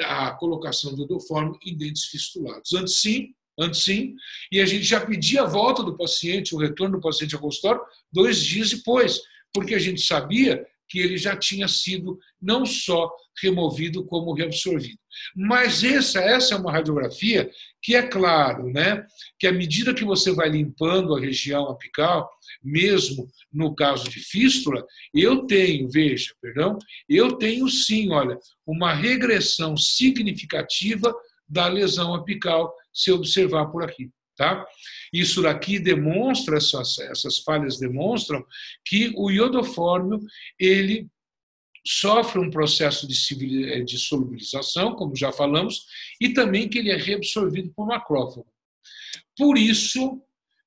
a 0.05 0.31
colocação 0.31 0.95
do 0.95 1.03
endoformo 1.03 1.57
em 1.63 1.77
dentes 1.77 2.05
fistulados. 2.05 2.73
Antes 2.73 2.99
sim, 2.99 3.33
antes 3.57 3.83
sim, 3.83 4.15
e 4.51 4.59
a 4.59 4.65
gente 4.65 4.83
já 4.83 4.99
pedia 5.05 5.43
a 5.43 5.47
volta 5.47 5.83
do 5.83 5.95
paciente, 5.95 6.55
o 6.55 6.57
retorno 6.57 6.97
do 6.97 7.01
paciente 7.01 7.35
ao 7.35 7.41
consultório, 7.41 7.81
dois 8.11 8.43
dias 8.43 8.71
depois, 8.71 9.21
porque 9.53 9.75
a 9.75 9.79
gente 9.79 10.01
sabia 10.01 10.65
que 10.91 10.99
ele 10.99 11.15
já 11.15 11.37
tinha 11.37 11.69
sido 11.69 12.19
não 12.41 12.65
só 12.65 13.09
removido, 13.41 14.05
como 14.05 14.33
reabsorvido. 14.33 14.99
Mas 15.33 15.85
essa, 15.85 16.19
essa 16.19 16.53
é 16.53 16.57
uma 16.57 16.71
radiografia 16.71 17.49
que 17.81 17.95
é 17.95 18.03
claro, 18.03 18.69
né, 18.71 19.05
que 19.39 19.47
à 19.47 19.53
medida 19.53 19.93
que 19.93 20.03
você 20.03 20.33
vai 20.33 20.49
limpando 20.49 21.15
a 21.15 21.19
região 21.19 21.69
apical, 21.69 22.29
mesmo 22.61 23.25
no 23.51 23.73
caso 23.73 24.09
de 24.09 24.19
fístula, 24.19 24.85
eu 25.13 25.45
tenho, 25.47 25.89
veja, 25.89 26.33
perdão, 26.41 26.77
eu 27.07 27.37
tenho 27.37 27.69
sim, 27.69 28.11
olha, 28.11 28.37
uma 28.67 28.93
regressão 28.93 29.77
significativa 29.77 31.15
da 31.47 31.67
lesão 31.67 32.13
apical 32.13 32.73
se 32.93 33.11
observar 33.11 33.67
por 33.67 33.83
aqui. 33.83 34.11
Tá? 34.41 34.65
Isso 35.13 35.43
daqui 35.43 35.77
demonstra, 35.77 36.57
essas, 36.57 36.97
essas 36.97 37.37
falhas 37.37 37.77
demonstram 37.77 38.43
que 38.83 39.13
o 39.15 39.29
iodofórmio 39.29 40.19
ele 40.59 41.07
sofre 41.85 42.39
um 42.39 42.49
processo 42.49 43.07
de, 43.07 43.71
eh, 43.71 43.81
de 43.81 43.99
solubilização, 43.99 44.95
como 44.95 45.15
já 45.15 45.31
falamos, 45.31 45.85
e 46.19 46.33
também 46.33 46.67
que 46.67 46.79
ele 46.79 46.89
é 46.89 46.97
reabsorvido 46.97 47.71
por 47.75 47.85
macrófago. 47.85 48.47
Por 49.37 49.59
isso 49.59 50.19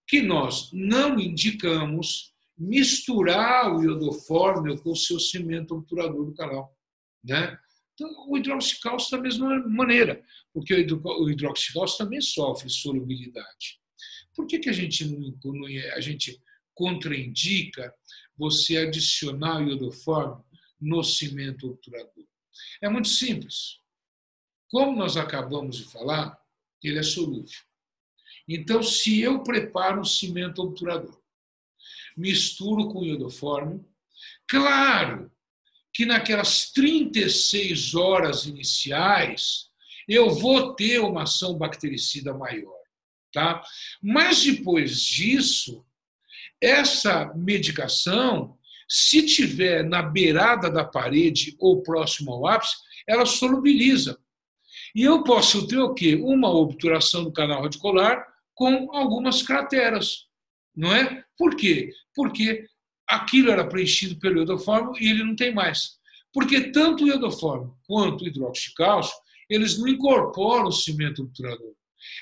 que 0.07 0.23
nós 0.23 0.71
não 0.73 1.19
indicamos 1.19 2.33
misturar 2.57 3.75
o 3.75 3.83
iodofórmio 3.83 4.81
com 4.81 4.93
o 4.93 4.97
seu 4.97 5.19
cimento 5.19 5.75
obturador 5.75 6.27
do 6.27 6.35
canal. 6.35 6.73
Né? 7.25 7.59
Então, 7.95 8.29
o 8.29 8.37
hidroxicálcio 8.37 9.17
da 9.17 9.23
mesma 9.23 9.67
maneira, 9.69 10.23
porque 10.53 10.75
o 10.75 11.31
hidroxicálcio 11.31 11.99
também 11.99 12.21
sofre 12.21 12.69
solubilidade. 12.69 13.81
Por 14.35 14.47
que, 14.47 14.59
que 14.59 14.69
a, 14.69 14.73
gente 14.73 15.05
não, 15.07 15.67
a 15.95 16.01
gente 16.01 16.43
contraindica 16.75 17.95
você 18.37 18.79
adicionar 18.79 19.61
o 19.61 19.69
iodofórmio 19.69 20.45
no 20.81 21.05
cimento 21.05 21.71
obturador? 21.71 22.27
É 22.83 22.89
muito 22.89 23.09
simples. 23.09 23.81
Como 24.69 24.97
nós 24.97 25.17
acabamos 25.17 25.77
de 25.77 25.85
falar, 25.85 26.37
ele 26.83 26.99
é 26.99 27.03
solúvel. 27.03 27.61
Então, 28.49 28.83
se 28.83 29.21
eu 29.21 29.43
preparo 29.45 30.01
um 30.01 30.05
cimento 30.05 30.61
obturador, 30.61 31.23
misturo 32.17 32.89
com 32.89 33.05
iodofórmio, 33.05 33.89
claro 34.49 35.31
que 35.95 36.05
naquelas 36.05 36.73
36 36.73 37.95
horas 37.95 38.47
iniciais 38.47 39.69
eu 40.09 40.29
vou 40.29 40.75
ter 40.75 41.01
uma 41.01 41.23
ação 41.23 41.57
bactericida 41.57 42.35
maior. 42.35 42.75
Tá? 43.33 43.63
Mas 44.03 44.43
depois 44.45 45.01
disso, 45.01 45.85
essa 46.61 47.33
medicação, 47.35 48.59
se 48.89 49.25
tiver 49.25 49.85
na 49.85 50.03
beirada 50.03 50.71
da 50.71 50.85
parede 50.85 51.57
ou 51.59 51.83
próximo 51.83 52.33
ao 52.33 52.47
ápice, 52.47 52.77
ela 53.09 53.25
solubiliza. 53.25 54.19
E 54.95 55.03
eu 55.03 55.25
posso 55.25 55.67
ter 55.67 55.79
o 55.79 55.95
quê? 55.95 56.15
Uma 56.17 56.49
obturação 56.49 57.25
do 57.25 57.33
canal 57.33 57.63
radicular 57.63 58.25
com 58.55 58.95
algumas 58.95 59.43
crateras, 59.43 60.27
não 60.77 60.95
é? 60.95 61.25
Por 61.37 61.57
quê? 61.57 61.91
Porque 62.15 62.67
aquilo 63.15 63.51
era 63.51 63.67
preenchido 63.67 64.19
pelo 64.19 64.39
iodoformo 64.39 64.95
e 64.99 65.09
ele 65.09 65.25
não 65.25 65.37
tem 65.37 65.55
mais. 65.55 65.99
Porque 66.33 66.73
tanto 66.73 67.05
o 67.05 67.09
iodoformo 67.09 67.79
quanto 67.87 68.25
o 68.25 68.27
hidroxicálcio, 68.27 69.15
eles 69.49 69.79
não 69.79 69.87
incorporam 69.87 70.67
o 70.67 70.73
cimento 70.73 71.23
obturador. 71.23 71.75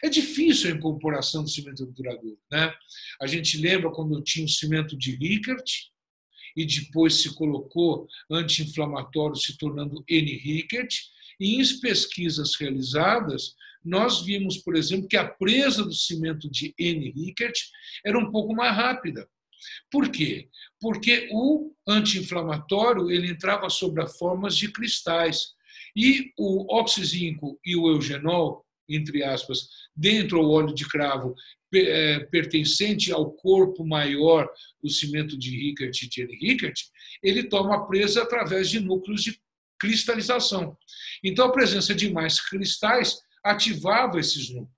É 0.02 0.08
difícil 0.08 0.70
a 0.70 0.76
incorporação 0.76 1.42
do 1.42 1.50
cimento 1.50 1.82
obturador. 1.84 2.36
Né? 2.50 2.72
A 3.20 3.26
gente 3.26 3.58
lembra 3.58 3.90
quando 3.90 4.22
tinha 4.22 4.44
o 4.44 4.48
cimento 4.48 4.96
de 4.96 5.16
Rickert 5.16 5.64
e 6.56 6.64
depois 6.66 7.14
se 7.14 7.34
colocou 7.34 8.06
anti-inflamatório 8.30 9.36
se 9.36 9.56
tornando 9.56 10.04
N-Rickert, 10.08 10.94
e 11.40 11.60
em 11.60 11.80
pesquisas 11.80 12.54
realizadas, 12.56 13.54
nós 13.84 14.22
vimos, 14.24 14.58
por 14.58 14.76
exemplo, 14.76 15.08
que 15.08 15.16
a 15.16 15.26
presa 15.26 15.82
do 15.82 15.94
cimento 15.94 16.48
de 16.50 16.74
N-Rickert 16.78 17.54
era 18.04 18.18
um 18.18 18.30
pouco 18.30 18.54
mais 18.54 18.76
rápida. 18.76 19.28
Por 19.90 20.10
quê? 20.10 20.48
Porque 20.80 21.28
o 21.32 21.72
anti-inflamatório 21.86 23.10
ele 23.10 23.30
entrava 23.30 23.68
sobre 23.68 24.02
as 24.02 24.16
formas 24.16 24.56
de 24.56 24.70
cristais. 24.70 25.52
E 25.94 26.32
o 26.38 26.74
oxizinco 26.74 27.58
e 27.64 27.76
o 27.76 27.88
eugenol, 27.88 28.64
entre 28.88 29.22
aspas, 29.22 29.68
dentro 29.94 30.40
do 30.40 30.50
óleo 30.50 30.74
de 30.74 30.88
cravo, 30.88 31.34
é, 31.74 32.20
pertencente 32.20 33.12
ao 33.12 33.30
corpo 33.32 33.86
maior 33.86 34.48
do 34.82 34.90
cimento 34.90 35.38
de 35.38 35.50
Rickert 35.50 36.02
e 36.02 36.08
de 36.08 36.24
Rickert, 36.24 36.74
ele 37.22 37.44
toma 37.44 37.86
presa 37.86 38.22
através 38.22 38.68
de 38.68 38.80
núcleos 38.80 39.22
de 39.22 39.40
cristalização. 39.78 40.76
Então, 41.24 41.46
a 41.46 41.52
presença 41.52 41.94
de 41.94 42.10
mais 42.10 42.40
cristais 42.40 43.18
ativava 43.44 44.20
esses 44.20 44.48
núcleos. 44.50 44.72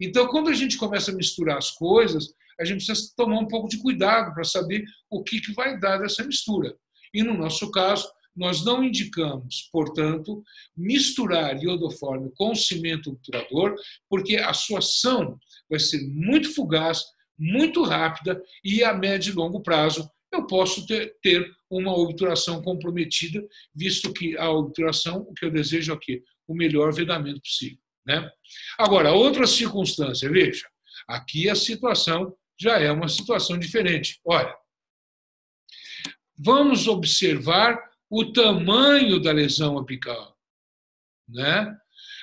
Então, 0.00 0.28
quando 0.28 0.48
a 0.48 0.54
gente 0.54 0.76
começa 0.76 1.10
a 1.10 1.14
misturar 1.14 1.56
as 1.56 1.70
coisas, 1.70 2.34
a 2.60 2.64
gente 2.64 2.84
precisa 2.84 3.12
tomar 3.16 3.38
um 3.38 3.48
pouco 3.48 3.68
de 3.68 3.78
cuidado 3.78 4.32
para 4.34 4.44
saber 4.44 4.84
o 5.10 5.22
que, 5.22 5.40
que 5.40 5.52
vai 5.52 5.78
dar 5.78 5.98
dessa 5.98 6.24
mistura. 6.24 6.76
E 7.12 7.22
no 7.22 7.34
nosso 7.34 7.70
caso, 7.70 8.08
nós 8.36 8.64
não 8.64 8.84
indicamos, 8.84 9.68
portanto, 9.72 10.42
misturar 10.76 11.56
iodoforme 11.62 12.30
com 12.36 12.54
cimento 12.54 13.10
obturador, 13.10 13.74
porque 14.08 14.36
a 14.36 14.52
sua 14.52 14.80
ação 14.80 15.38
vai 15.70 15.78
ser 15.78 16.06
muito 16.06 16.54
fugaz, 16.54 17.02
muito 17.38 17.82
rápida 17.82 18.42
e 18.62 18.84
a 18.84 18.92
médio 18.92 19.32
e 19.32 19.34
longo 19.34 19.62
prazo 19.62 20.10
eu 20.32 20.46
posso 20.46 20.86
ter, 20.86 21.16
ter 21.22 21.50
uma 21.70 21.96
obturação 21.96 22.62
comprometida, 22.62 23.42
visto 23.74 24.12
que 24.12 24.36
a 24.36 24.50
obturação, 24.50 25.20
o 25.20 25.32
que 25.32 25.44
eu 25.44 25.50
desejo 25.50 25.98
quê? 25.98 26.22
O 26.46 26.54
melhor 26.54 26.92
vedamento 26.92 27.40
possível. 27.40 27.78
Né? 28.04 28.30
Agora, 28.78 29.12
outra 29.12 29.46
circunstância, 29.46 30.30
veja, 30.30 30.66
aqui 31.08 31.48
a 31.48 31.54
situação 31.54 32.36
já 32.58 32.78
é 32.78 32.90
uma 32.90 33.08
situação 33.08 33.58
diferente. 33.58 34.20
Olha, 34.24 34.54
vamos 36.36 36.88
observar 36.88 37.78
o 38.08 38.32
tamanho 38.32 39.20
da 39.20 39.32
lesão 39.32 39.78
apical. 39.78 40.36
Né? 41.28 41.76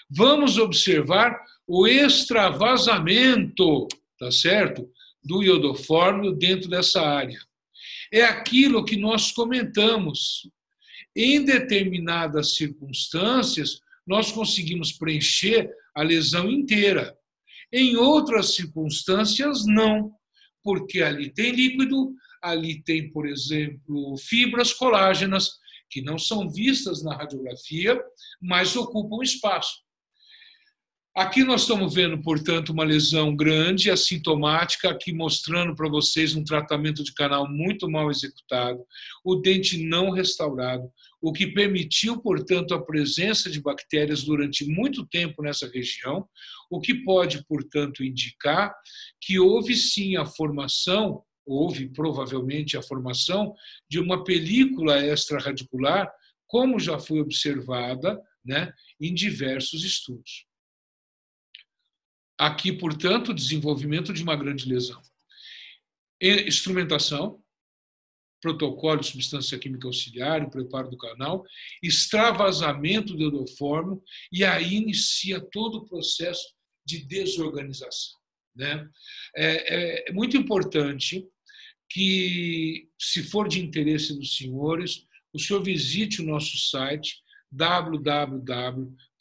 Vamos 0.09 0.57
observar 0.57 1.39
o 1.67 1.87
extravasamento, 1.87 3.87
tá 4.19 4.31
certo? 4.31 4.89
Do 5.23 5.43
iodofórmio 5.43 6.33
dentro 6.33 6.69
dessa 6.69 7.01
área. 7.01 7.39
É 8.11 8.23
aquilo 8.23 8.85
que 8.85 8.97
nós 8.97 9.31
comentamos. 9.31 10.49
Em 11.15 11.43
determinadas 11.43 12.55
circunstâncias, 12.55 13.79
nós 14.05 14.31
conseguimos 14.31 14.91
preencher 14.91 15.69
a 15.95 16.01
lesão 16.01 16.49
inteira. 16.49 17.15
Em 17.71 17.95
outras 17.95 18.55
circunstâncias, 18.55 19.65
não, 19.65 20.13
porque 20.63 21.01
ali 21.01 21.29
tem 21.31 21.51
líquido, 21.51 22.13
ali 22.41 22.81
tem, 22.83 23.11
por 23.11 23.27
exemplo, 23.27 24.17
fibras 24.17 24.73
colágenas, 24.73 25.51
que 25.89 26.01
não 26.01 26.17
são 26.17 26.49
vistas 26.49 27.03
na 27.03 27.15
radiografia, 27.15 28.01
mas 28.41 28.75
ocupam 28.75 29.21
espaço. 29.21 29.82
Aqui 31.15 31.43
nós 31.43 31.61
estamos 31.61 31.93
vendo, 31.93 32.19
portanto, 32.23 32.71
uma 32.71 32.83
lesão 32.83 33.35
grande, 33.35 33.91
assintomática, 33.91 34.89
aqui 34.89 35.13
mostrando 35.13 35.75
para 35.75 35.87
vocês 35.87 36.33
um 36.33 36.43
tratamento 36.43 37.03
de 37.03 37.13
canal 37.13 37.47
muito 37.47 37.87
mal 37.87 38.09
executado, 38.09 38.83
o 39.23 39.35
dente 39.35 39.77
não 39.85 40.09
restaurado, 40.09 40.91
o 41.21 41.31
que 41.31 41.45
permitiu, 41.45 42.19
portanto, 42.19 42.73
a 42.73 42.83
presença 42.83 43.47
de 43.47 43.61
bactérias 43.61 44.23
durante 44.23 44.65
muito 44.65 45.05
tempo 45.05 45.43
nessa 45.43 45.69
região, 45.69 46.27
o 46.67 46.81
que 46.81 46.95
pode, 46.95 47.45
portanto, 47.45 48.03
indicar 48.03 48.75
que 49.21 49.37
houve 49.37 49.75
sim 49.75 50.15
a 50.15 50.25
formação, 50.25 51.21
houve 51.45 51.89
provavelmente 51.89 52.75
a 52.75 52.81
formação 52.81 53.53
de 53.87 53.99
uma 53.99 54.23
película 54.23 55.05
extraradicular, 55.05 56.11
como 56.47 56.79
já 56.79 56.97
foi 56.97 57.21
observada 57.21 58.19
né, 58.43 58.73
em 58.99 59.13
diversos 59.13 59.83
estudos. 59.83 60.51
Aqui, 62.43 62.73
portanto, 62.73 63.29
o 63.29 63.33
desenvolvimento 63.33 64.11
de 64.11 64.21
uma 64.21 64.35
grande 64.35 64.67
lesão. 64.67 65.01
Instrumentação, 66.21 67.41
protocolo 68.41 68.99
de 68.99 69.07
substância 69.07 69.57
química 69.57 69.87
auxiliar, 69.87 70.49
preparo 70.49 70.89
do 70.89 70.97
canal, 70.97 71.45
extravasamento 71.81 73.15
do 73.15 73.23
endofórmio, 73.23 74.03
e 74.29 74.43
aí 74.43 74.73
inicia 74.73 75.39
todo 75.39 75.75
o 75.75 75.85
processo 75.85 76.53
de 76.85 77.05
desorganização. 77.05 78.19
Né? 78.53 78.89
É, 79.37 79.75
é, 79.75 80.09
é 80.09 80.11
muito 80.11 80.35
importante 80.35 81.25
que, 81.89 82.89
se 82.99 83.23
for 83.23 83.47
de 83.47 83.61
interesse 83.61 84.19
dos 84.19 84.35
senhores, 84.35 85.05
o 85.31 85.39
senhor 85.39 85.63
visite 85.63 86.21
o 86.21 86.25
nosso 86.25 86.57
site 86.57 87.23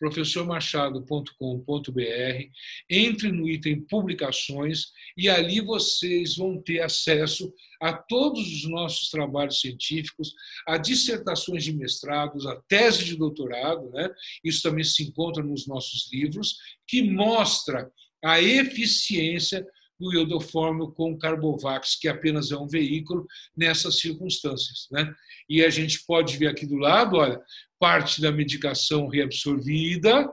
www.professormachado.com.br, 0.02 2.48
entre 2.90 3.30
no 3.30 3.48
item 3.48 3.80
publicações 3.82 4.86
e 5.16 5.28
ali 5.28 5.60
vocês 5.60 6.36
vão 6.36 6.60
ter 6.60 6.80
acesso 6.80 7.54
a 7.80 7.92
todos 7.92 8.42
os 8.42 8.68
nossos 8.68 9.08
trabalhos 9.10 9.60
científicos, 9.60 10.34
a 10.66 10.76
dissertações 10.76 11.62
de 11.64 11.72
mestrados, 11.72 12.46
a 12.46 12.56
tese 12.68 13.04
de 13.04 13.16
doutorado, 13.16 13.90
né? 13.90 14.10
isso 14.44 14.62
também 14.62 14.84
se 14.84 15.04
encontra 15.04 15.42
nos 15.42 15.66
nossos 15.66 16.12
livros, 16.12 16.56
que 16.86 17.02
mostra 17.02 17.90
a 18.24 18.40
eficiência 18.40 19.66
do 20.02 20.12
iodoformio 20.12 20.90
com 20.90 21.16
Carbovax, 21.16 21.94
que 21.94 22.08
apenas 22.08 22.50
é 22.50 22.56
um 22.56 22.66
veículo 22.66 23.26
nessas 23.56 24.00
circunstâncias. 24.00 24.88
Né? 24.90 25.14
E 25.48 25.64
a 25.64 25.70
gente 25.70 26.04
pode 26.04 26.36
ver 26.36 26.48
aqui 26.48 26.66
do 26.66 26.76
lado, 26.76 27.16
olha, 27.16 27.40
parte 27.78 28.20
da 28.20 28.32
medicação 28.32 29.06
reabsorvida, 29.06 30.28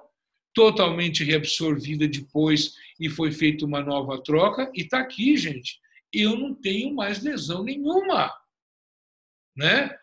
totalmente 0.54 1.24
reabsorvida 1.24 2.08
depois 2.08 2.74
e 3.00 3.08
foi 3.08 3.32
feita 3.32 3.66
uma 3.66 3.82
nova 3.82 4.22
troca. 4.24 4.72
E 4.74 4.82
está 4.82 5.00
aqui, 5.00 5.38
gente, 5.38 5.80
eu 6.12 6.36
não 6.36 6.56
tenho 6.56 6.96
mais 6.96 7.22
lesão 7.22 7.64
nenhuma. 7.64 8.34
Né? 9.56 9.96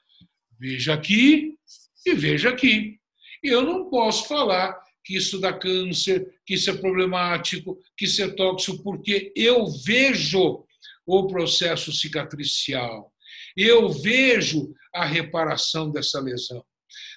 Veja 0.58 0.94
aqui 0.94 1.58
e 2.06 2.14
veja 2.14 2.50
aqui. 2.50 3.00
Eu 3.42 3.62
não 3.62 3.90
posso 3.90 4.28
falar 4.28 4.78
que 5.06 5.16
isso 5.16 5.38
dá 5.38 5.52
câncer, 5.52 6.34
que 6.44 6.54
isso 6.54 6.68
é 6.68 6.76
problemático, 6.76 7.80
que 7.96 8.06
isso 8.06 8.20
é 8.20 8.28
tóxico, 8.28 8.82
porque 8.82 9.32
eu 9.36 9.64
vejo 9.84 10.64
o 11.06 11.26
processo 11.28 11.92
cicatricial, 11.92 13.12
eu 13.56 13.88
vejo 13.88 14.74
a 14.92 15.04
reparação 15.04 15.92
dessa 15.92 16.20
lesão. 16.20 16.64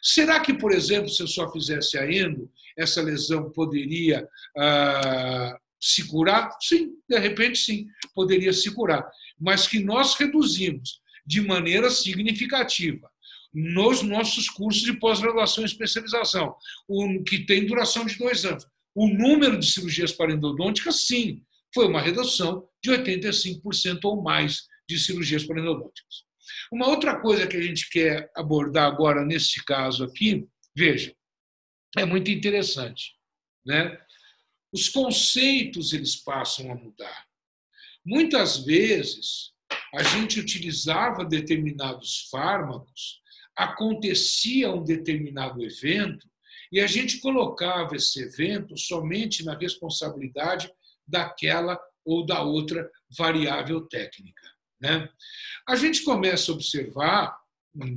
Será 0.04 0.39
que, 0.39 0.54
por 0.54 0.71
exemplo, 0.71 1.10
se 1.10 1.23
eu 1.23 1.28
só 1.28 1.52
fizesse 1.52 1.97
a 1.97 2.06
endo, 2.10 2.52
essa 2.78 3.02
lesão 3.02 3.49
poderia 3.49 4.28
ah, 4.56 5.58
se 5.82 6.08
curar? 6.08 6.56
Sim, 6.62 6.91
de 7.10 7.17
repente 7.17 7.58
sim, 7.58 7.88
poderia 8.13 8.54
se 8.54 8.69
curar. 8.71 9.10
Mas 9.39 9.67
que 9.67 9.80
nós 9.80 10.13
reduzimos 10.13 11.02
de 11.25 11.41
maneira 11.41 11.89
significativa 11.89 13.10
nos 13.54 14.02
nossos 14.02 14.50
cursos 14.50 14.84
de 14.84 14.94
pós-graduação 14.94 15.64
e 15.64 15.68
especialização, 15.68 16.56
o, 16.88 17.24
que 17.24 17.46
tem 17.46 17.66
duração 17.66 18.06
de 18.06 18.18
dois 18.18 18.46
anos. 18.46 18.66
O 18.94 19.08
número 19.08 19.58
de 19.58 19.66
cirurgias 19.66 20.12
parendodônticas, 20.12 21.08
sim, 21.08 21.44
foi 21.74 21.88
uma 21.88 22.02
redução 22.02 22.68
de 22.84 22.92
85% 22.92 24.00
ou 24.04 24.22
mais 24.22 24.68
de 24.88 25.00
cirurgias 25.00 25.46
parendodônticas. 25.46 26.24
Uma 26.72 26.88
outra 26.88 27.20
coisa 27.20 27.48
que 27.48 27.58
a 27.58 27.62
gente 27.62 27.90
quer 27.90 28.32
abordar 28.36 28.86
agora 28.86 29.24
nesse 29.24 29.64
caso 29.64 30.04
aqui, 30.04 30.48
veja, 30.76 31.16
é 31.98 32.06
muito 32.06 32.30
interessante, 32.30 33.14
né? 33.66 34.00
Os 34.72 34.90
conceitos 34.90 35.94
eles 35.94 36.16
passam 36.16 36.72
a 36.72 36.76
mudar. 36.76 37.26
Muitas 38.06 38.64
vezes 38.64 39.52
a 39.94 40.04
gente 40.04 40.40
utilizava 40.40 41.26
determinados 41.26 42.28
fármacos, 42.32 43.20
acontecia 43.60 44.72
um 44.72 44.82
determinado 44.82 45.62
evento 45.62 46.30
e 46.72 46.80
a 46.80 46.88
gente 46.88 47.19
colocava 47.19 47.98
esse 47.98 48.22
evento 48.22 48.78
somente 48.78 49.43
na 49.43 49.58
responsabilidade 49.58 50.72
daquela 51.06 51.78
ou 52.06 52.26
da 52.26 52.41
outra 52.41 52.89
variável 53.17 53.82
técnica. 53.82 54.48
Né? 54.80 55.10
A 55.67 55.76
gente 55.76 56.04
começa 56.04 56.50
a 56.52 56.56
observar, 56.56 57.38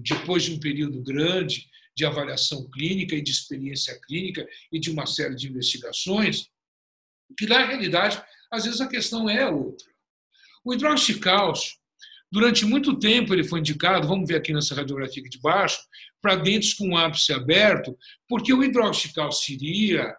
depois 0.01 0.43
de 0.43 0.53
um 0.53 0.59
período 0.59 1.01
grande 1.01 1.71
de 1.95 2.05
avaliação 2.05 2.69
clínica 2.69 3.15
e 3.15 3.23
de 3.23 3.31
experiência 3.31 3.97
clínica 4.01 4.45
e 4.73 4.81
de 4.81 4.91
uma 4.91 5.07
série 5.07 5.37
de 5.37 5.49
investigações, 5.49 6.51
que 7.39 7.47
na 7.47 7.65
realidade, 7.65 8.21
às 8.51 8.65
vezes 8.65 8.81
a 8.81 8.89
questão 8.89 9.31
é 9.31 9.49
outra. 9.49 9.87
O 10.65 10.75
hidróxido 10.75 11.19
de 11.19 11.25
cálcio, 11.25 11.77
durante 12.33 12.65
muito 12.65 12.99
tempo 12.99 13.35
ele 13.35 13.45
foi 13.45 13.61
indicado, 13.61 14.09
vamos 14.09 14.27
ver 14.27 14.37
aqui 14.37 14.55
nessa 14.55 14.75
radiografia 14.75 15.21
aqui 15.21 15.29
de 15.29 15.39
baixo, 15.39 15.79
para 16.21 16.35
dentes 16.35 16.73
com 16.73 16.97
ápice 16.97 17.31
aberto, 17.31 17.97
porque 18.27 18.55
o 18.55 18.65
hidróxido 18.65 19.21
iria 19.61 20.17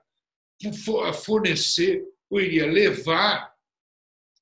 fornecer, 1.26 2.04
ou 2.30 2.40
iria 2.40 2.68
levar 2.68 3.52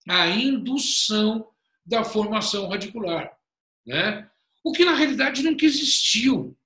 à 0.08 0.28
indução 0.28 1.48
da 1.86 2.04
formação 2.04 2.68
radicular. 2.68 3.32
Né? 3.86 4.30
O 4.64 4.74
que 4.74 4.84
na 4.84 4.94
realidade 4.94 5.42
nunca 5.42 5.66
existiu. 5.66 6.58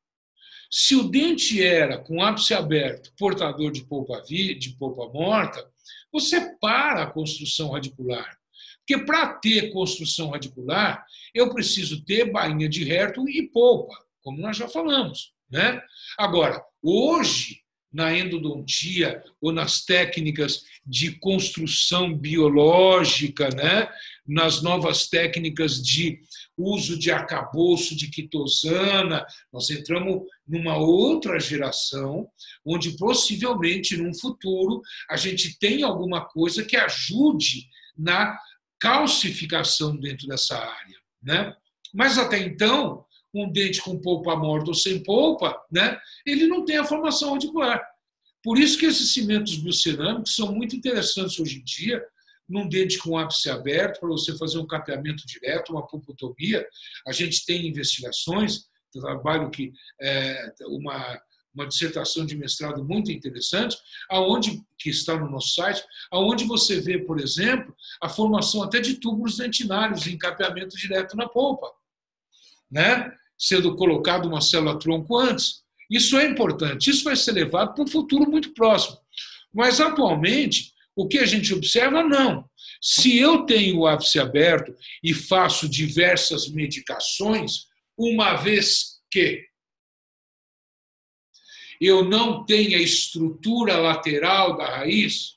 Se 0.71 0.95
o 0.95 1.03
dente 1.03 1.63
era 1.63 1.99
com 1.99 2.23
ápice 2.23 2.53
aberto, 2.53 3.13
portador 3.17 3.71
de 3.71 3.85
polpa, 3.85 4.21
de 4.23 4.75
polpa 4.77 5.07
morta, 5.13 5.65
você 6.11 6.57
para 6.59 7.03
a 7.03 7.11
construção 7.11 7.71
radicular. 7.71 8.37
Porque 8.85 9.03
para 9.03 9.33
ter 9.33 9.71
construção 9.71 10.29
radicular, 10.29 11.03
eu 11.33 11.51
preciso 11.51 12.05
ter 12.05 12.31
bainha 12.31 12.69
de 12.69 12.83
reto 12.83 13.27
e 13.27 13.49
polpa, 13.49 13.95
como 14.21 14.39
nós 14.39 14.55
já 14.55 14.67
falamos. 14.67 15.33
Né? 15.49 15.81
Agora, 16.17 16.63
hoje, 16.83 17.61
na 17.91 18.15
endodontia 18.15 19.23
ou 19.41 19.51
nas 19.51 19.83
técnicas 19.85 20.61
de 20.85 21.17
construção 21.17 22.15
biológica, 22.15 23.49
né? 23.49 23.89
nas 24.27 24.61
novas 24.61 25.07
técnicas 25.07 25.81
de 25.81 26.19
uso 26.55 26.99
de 26.99 27.09
arcabouço 27.09 27.95
de 27.95 28.09
quitosana, 28.09 29.25
nós 29.51 29.69
entramos 29.71 30.23
numa 30.47 30.77
outra 30.77 31.39
geração, 31.39 32.29
onde 32.63 32.95
possivelmente, 32.97 33.97
num 33.97 34.13
futuro, 34.13 34.81
a 35.09 35.17
gente 35.17 35.57
tem 35.57 35.81
alguma 35.81 36.23
coisa 36.23 36.63
que 36.63 36.77
ajude 36.77 37.67
na 37.97 38.37
calcificação 38.79 39.95
dentro 39.97 40.27
dessa 40.27 40.57
área. 40.57 40.97
Né? 41.21 41.55
Mas 41.93 42.17
até 42.17 42.37
então, 42.39 43.05
um 43.33 43.51
dente 43.51 43.81
com 43.81 43.99
polpa 43.99 44.35
morta 44.35 44.69
ou 44.69 44.73
sem 44.73 45.03
polpa, 45.03 45.59
né, 45.71 45.99
ele 46.25 46.47
não 46.47 46.63
tem 46.63 46.77
a 46.77 46.85
formação 46.85 47.33
radicular. 47.33 47.81
Por 48.43 48.59
isso 48.59 48.77
que 48.77 48.85
esses 48.85 49.11
cimentos 49.11 49.57
biocerâmicos 49.57 50.35
são 50.35 50.53
muito 50.53 50.75
interessantes 50.75 51.39
hoje 51.39 51.59
em 51.59 51.63
dia, 51.63 52.03
num 52.47 52.69
dente 52.69 52.99
com 52.99 53.17
ápice 53.17 53.49
aberto, 53.49 53.99
para 53.99 54.09
você 54.09 54.37
fazer 54.37 54.59
um 54.59 54.67
capeamento 54.67 55.25
direto, 55.25 55.71
uma 55.71 55.87
pulpotomia. 55.87 56.65
A 57.07 57.11
gente 57.11 57.43
tem 57.43 57.67
investigações, 57.67 58.65
trabalho 59.01 59.49
que 59.49 59.73
é 60.01 60.53
uma, 60.67 61.19
uma 61.55 61.67
dissertação 61.67 62.25
de 62.25 62.35
mestrado 62.37 62.83
muito 62.83 63.11
interessante, 63.11 63.77
aonde 64.09 64.61
que 64.77 64.89
está 64.89 65.17
no 65.17 65.29
nosso 65.29 65.53
site, 65.53 65.81
aonde 66.11 66.43
você 66.43 66.81
vê, 66.81 66.99
por 66.99 67.19
exemplo, 67.19 67.73
a 68.01 68.09
formação 68.09 68.61
até 68.61 68.79
de 68.79 68.95
túbulos 68.95 69.37
dentinários 69.37 70.05
em 70.05 70.17
capeamento 70.17 70.75
direto 70.75 71.15
na 71.15 71.27
polpa, 71.27 71.71
né? 72.69 73.11
Sendo 73.37 73.75
colocado 73.75 74.27
uma 74.27 74.41
célula 74.41 74.77
tronco 74.77 75.17
antes. 75.17 75.63
Isso 75.89 76.17
é 76.17 76.25
importante, 76.25 76.89
isso 76.89 77.03
vai 77.03 77.15
ser 77.15 77.31
levado 77.31 77.73
para 77.73 77.83
um 77.83 77.87
futuro 77.87 78.29
muito 78.29 78.53
próximo. 78.53 78.97
Mas 79.53 79.79
atualmente 79.79 80.73
o 80.95 81.07
que 81.07 81.19
a 81.19 81.25
gente 81.25 81.53
observa, 81.53 82.03
não. 82.03 82.49
Se 82.81 83.17
eu 83.17 83.45
tenho 83.45 83.79
o 83.79 83.87
ápice 83.87 84.19
aberto 84.19 84.73
e 85.03 85.13
faço 85.13 85.67
diversas 85.67 86.49
medicações, 86.49 87.65
uma 87.97 88.35
vez 88.35 88.99
que 89.11 89.45
eu 91.79 92.03
não 92.03 92.45
tenho 92.45 92.77
a 92.77 92.81
estrutura 92.81 93.77
lateral 93.77 94.57
da 94.57 94.77
raiz, 94.77 95.35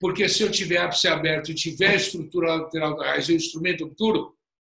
porque 0.00 0.28
se 0.28 0.42
eu 0.42 0.50
tiver 0.50 0.78
ápice 0.78 1.08
aberto 1.08 1.50
e 1.50 1.54
tiver 1.54 1.96
estrutura 1.96 2.56
lateral 2.56 2.96
da 2.96 3.10
raiz, 3.10 3.28
o 3.28 3.32
instrumento 3.32 3.84
obturo, 3.84 4.34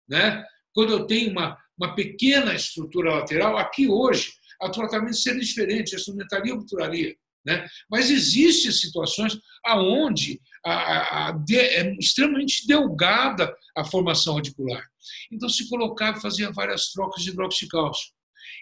né? 0.08 0.44
quando 0.74 0.92
eu 0.94 1.06
tenho 1.06 1.32
uma, 1.32 1.58
uma 1.78 1.94
pequena 1.96 2.54
estrutura 2.54 3.16
lateral, 3.16 3.58
aqui 3.58 3.88
hoje, 3.88 4.34
o 4.62 4.70
tratamento 4.70 5.16
seria 5.18 5.42
diferente, 5.42 5.96
a 5.96 5.98
instrumentaria 5.98 6.54
obturaria. 6.54 7.16
Né? 7.46 7.66
Mas 7.90 8.10
existem 8.10 8.72
situações 8.72 9.40
onde 9.66 10.42
a, 10.66 10.74
a, 10.74 11.30
a, 11.30 11.44
é 11.52 11.96
extremamente 11.98 12.68
delgada 12.68 13.54
a 13.76 13.86
formação 13.86 14.36
radicular. 14.36 14.84
Então 15.32 15.48
se 15.48 15.70
colocava, 15.70 16.20
fazia 16.20 16.52
várias 16.52 16.92
trocas 16.92 17.24
de 17.24 17.30
hidroxicálcio. 17.30 18.12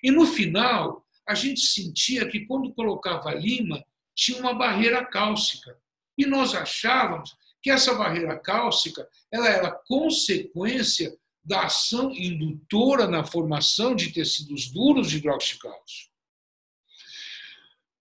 E 0.04 0.12
no 0.12 0.26
final, 0.26 1.06
a 1.28 1.36
gente 1.36 1.62
sentia 1.62 2.28
que 2.28 2.46
quando 2.46 2.74
colocava 2.74 3.34
lima, 3.34 3.84
tinha 4.16 4.40
uma 4.40 4.54
barreira 4.54 5.06
cálcica. 5.06 5.78
E 6.18 6.26
nós 6.26 6.56
achávamos 6.56 7.36
que 7.62 7.70
essa 7.70 7.94
barreira 7.94 8.40
cálcica 8.40 9.08
ela 9.32 9.50
era 9.50 9.72
consequência 9.72 11.18
da 11.44 11.66
ação 11.66 12.12
indutora 12.12 13.08
na 13.08 13.26
formação 13.26 13.96
de 13.96 14.12
tecidos 14.12 14.70
duros 14.72 15.10
de 15.10 15.18
hidroxicálcio. 15.18 16.08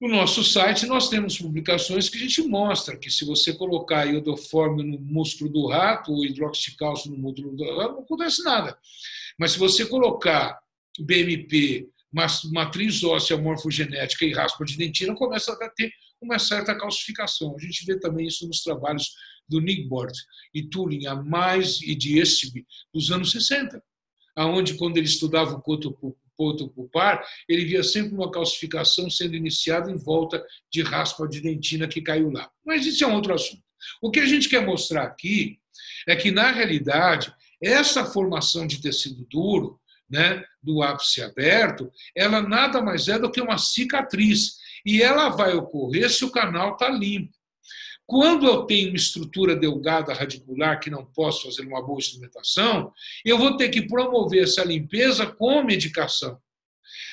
No 0.01 0.09
nosso 0.09 0.45
site, 0.45 0.85
nós 0.85 1.09
temos 1.09 1.39
publicações 1.39 2.09
que 2.09 2.19
a 2.19 2.21
gente 2.21 2.43
mostra 2.43 2.99
que 2.99 3.11
se 3.11 3.25
você 3.25 3.55
colocar 3.55 4.05
iodoforme 4.05 4.83
no 4.83 5.01
músculo 5.01 5.51
do 5.51 5.69
rato 5.69 6.13
ou 6.13 6.25
hidroxicálcio 6.25 7.11
no 7.11 7.17
músculo 7.17 7.57
do 7.57 7.65
rato, 7.77 7.95
não 7.95 8.03
acontece 8.03 8.43
nada. 8.45 8.77
Mas 9.39 9.53
se 9.53 9.59
você 9.59 9.87
colocar 9.87 10.61
BMP, 10.99 11.89
matriz 12.53 13.03
óssea 13.05 13.37
morfogenética 13.37 14.25
e 14.25 14.33
raspa 14.33 14.65
de 14.65 14.77
dentina, 14.77 15.15
começa 15.15 15.53
a 15.53 15.71
ter 15.71 15.93
uma 16.21 16.39
certa 16.39 16.77
calcificação. 16.77 17.55
A 17.55 17.63
gente 17.63 17.85
vê 17.85 17.99
também 17.99 18.27
isso 18.27 18.47
nos 18.47 18.63
trabalhos 18.63 19.11
do 19.49 19.61
Nigbord 19.61 20.13
e 20.55 20.69
Turing, 20.69 21.07
a 21.07 21.15
mais 21.15 21.81
e 21.83 21.95
de 21.95 22.19
Estebe, 22.19 22.67
dos 22.93 23.13
anos 23.13 23.31
60, 23.33 23.83
aonde 24.35 24.75
quando 24.75 24.97
ele 24.97 25.07
estudava 25.07 25.55
o 25.55 25.63
coto 25.63 25.93
ponto 26.37 26.69
pulpar, 26.69 27.27
ele 27.49 27.65
via 27.65 27.83
sempre 27.83 28.15
uma 28.15 28.31
calcificação 28.31 29.09
sendo 29.09 29.35
iniciada 29.35 29.91
em 29.91 29.97
volta 29.97 30.45
de 30.71 30.83
raspa 30.83 31.27
de 31.27 31.41
dentina 31.41 31.89
que 31.89 32.03
caiu 32.03 32.31
lá. 32.31 32.51
Mas 32.65 32.85
isso 32.85 33.03
é 33.03 33.07
um 33.07 33.15
outro 33.15 33.35
assunto. 33.35 33.63
O 34.03 34.11
que 34.11 34.21
a 34.21 34.27
gente 34.27 34.49
quer 34.49 34.65
mostrar 34.65 35.05
aqui 35.05 35.59
é 36.07 36.15
que, 36.15 36.31
na 36.31 36.51
realidade, 36.51 37.33
essa 37.63 38.05
formação 38.05 38.67
de 38.67 38.81
tecido 38.81 39.27
duro, 39.31 39.81
né, 40.09 40.45
do 40.63 40.83
ápice 40.83 41.23
aberto, 41.23 41.91
ela 42.15 42.41
nada 42.41 42.81
mais 42.81 43.09
é 43.09 43.19
do 43.19 43.31
que 43.31 43.41
uma 43.41 43.59
cicatriz. 43.59 44.57
E 44.85 45.03
ela 45.03 45.31
vai 45.31 45.55
ocorrer 45.55 46.09
se 46.11 46.25
o 46.25 46.31
canal 46.31 46.73
está 46.73 46.89
limpo. 46.89 47.35
Quando 48.07 48.47
eu 48.47 48.63
tenho 48.67 48.91
uma 48.91 48.97
estrutura 48.97 49.57
delgada 49.57 50.15
radicular 50.15 50.79
que 50.79 50.89
não 50.89 51.05
posso 51.05 51.43
fazer 51.43 51.67
uma 51.67 51.85
boa 51.85 51.99
instrumentação, 51.99 52.93
eu 53.25 53.37
vou 53.37 53.57
ter 53.57 53.69
que 53.69 53.83
promover 53.83 54.45
essa 54.45 54.63
limpeza 54.63 55.27
com 55.27 55.65
medicação. 55.65 56.39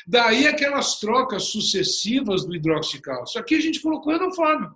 Daí 0.05 0.45
aquelas 0.45 0.99
trocas 0.99 1.45
sucessivas 1.45 2.45
do 2.45 2.55
hidroxicálcio. 2.55 3.41
Aqui 3.41 3.55
a 3.55 3.59
gente 3.59 3.81
colocou 3.81 4.13
endoforme. 4.13 4.67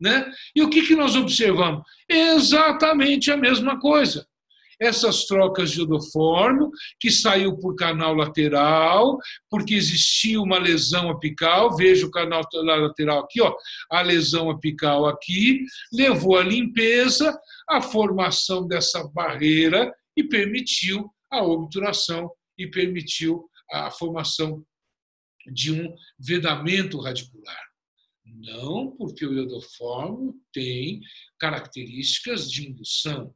Né? 0.00 0.32
E 0.56 0.62
o 0.62 0.70
que, 0.70 0.86
que 0.86 0.96
nós 0.96 1.14
observamos? 1.14 1.82
Exatamente 2.08 3.30
a 3.30 3.36
mesma 3.36 3.78
coisa 3.78 4.26
essas 4.80 5.26
trocas 5.26 5.70
de 5.70 5.82
odofórmio, 5.82 6.70
que 6.98 7.10
saiu 7.10 7.56
por 7.58 7.74
canal 7.74 8.14
lateral, 8.14 9.18
porque 9.50 9.74
existia 9.74 10.40
uma 10.40 10.58
lesão 10.58 11.10
apical, 11.10 11.76
veja 11.76 12.06
o 12.06 12.10
canal 12.10 12.42
lateral 12.52 13.20
aqui, 13.20 13.42
ó, 13.42 13.54
a 13.90 14.00
lesão 14.00 14.50
apical 14.50 15.04
aqui, 15.06 15.64
levou 15.92 16.38
à 16.38 16.42
limpeza, 16.42 17.38
a 17.68 17.82
formação 17.82 18.66
dessa 18.66 19.06
barreira 19.08 19.94
e 20.16 20.24
permitiu 20.24 21.10
a 21.30 21.44
obturação 21.44 22.30
e 22.58 22.66
permitiu 22.66 23.48
a 23.70 23.90
formação 23.90 24.64
de 25.46 25.72
um 25.72 25.94
vedamento 26.18 26.98
radicular. 27.00 27.70
Não 28.24 28.94
porque 28.96 29.26
o 29.26 29.32
iodoformo 29.32 30.34
tem 30.52 31.00
características 31.38 32.50
de 32.50 32.68
indução, 32.68 33.34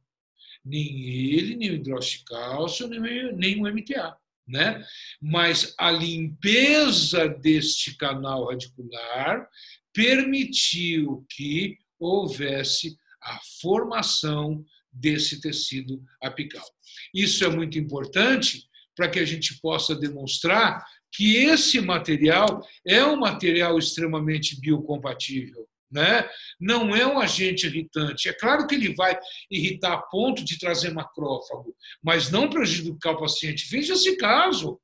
nem 0.65 1.07
ele, 1.07 1.55
nem 1.55 1.71
o 1.71 1.75
hidroxicálcio, 1.75 2.87
nem, 2.87 3.33
nem 3.35 3.61
o 3.61 3.71
MTA. 3.71 4.17
Né? 4.47 4.85
Mas 5.21 5.73
a 5.77 5.91
limpeza 5.91 7.27
deste 7.27 7.95
canal 7.97 8.49
radicular 8.49 9.47
permitiu 9.93 11.25
que 11.29 11.77
houvesse 11.99 12.97
a 13.21 13.39
formação 13.61 14.63
desse 14.91 15.41
tecido 15.41 16.01
apical. 16.21 16.65
Isso 17.13 17.43
é 17.43 17.49
muito 17.49 17.77
importante 17.79 18.67
para 18.95 19.09
que 19.09 19.19
a 19.19 19.25
gente 19.25 19.59
possa 19.59 19.95
demonstrar 19.95 20.85
que 21.11 21.37
esse 21.37 21.81
material 21.81 22.65
é 22.85 23.03
um 23.03 23.17
material 23.17 23.79
extremamente 23.79 24.59
biocompatível 24.59 25.67
né? 25.95 26.29
não 26.59 26.93
é 26.93 27.07
um 27.07 27.17
agente 27.17 27.65
irritante. 27.65 28.27
É 28.27 28.33
claro 28.33 28.67
que 28.67 28.75
ele 28.75 28.93
vai 28.93 29.17
irritar 29.49 29.93
a 29.93 30.01
ponto 30.01 30.43
de 30.43 30.59
trazer 30.59 30.93
macrófago, 30.93 31.73
mas 32.03 32.29
não 32.29 32.49
prejudicar 32.49 33.13
o 33.13 33.19
paciente. 33.19 33.65
Veja 33.71 33.93
esse 33.93 34.17
caso. 34.17 34.77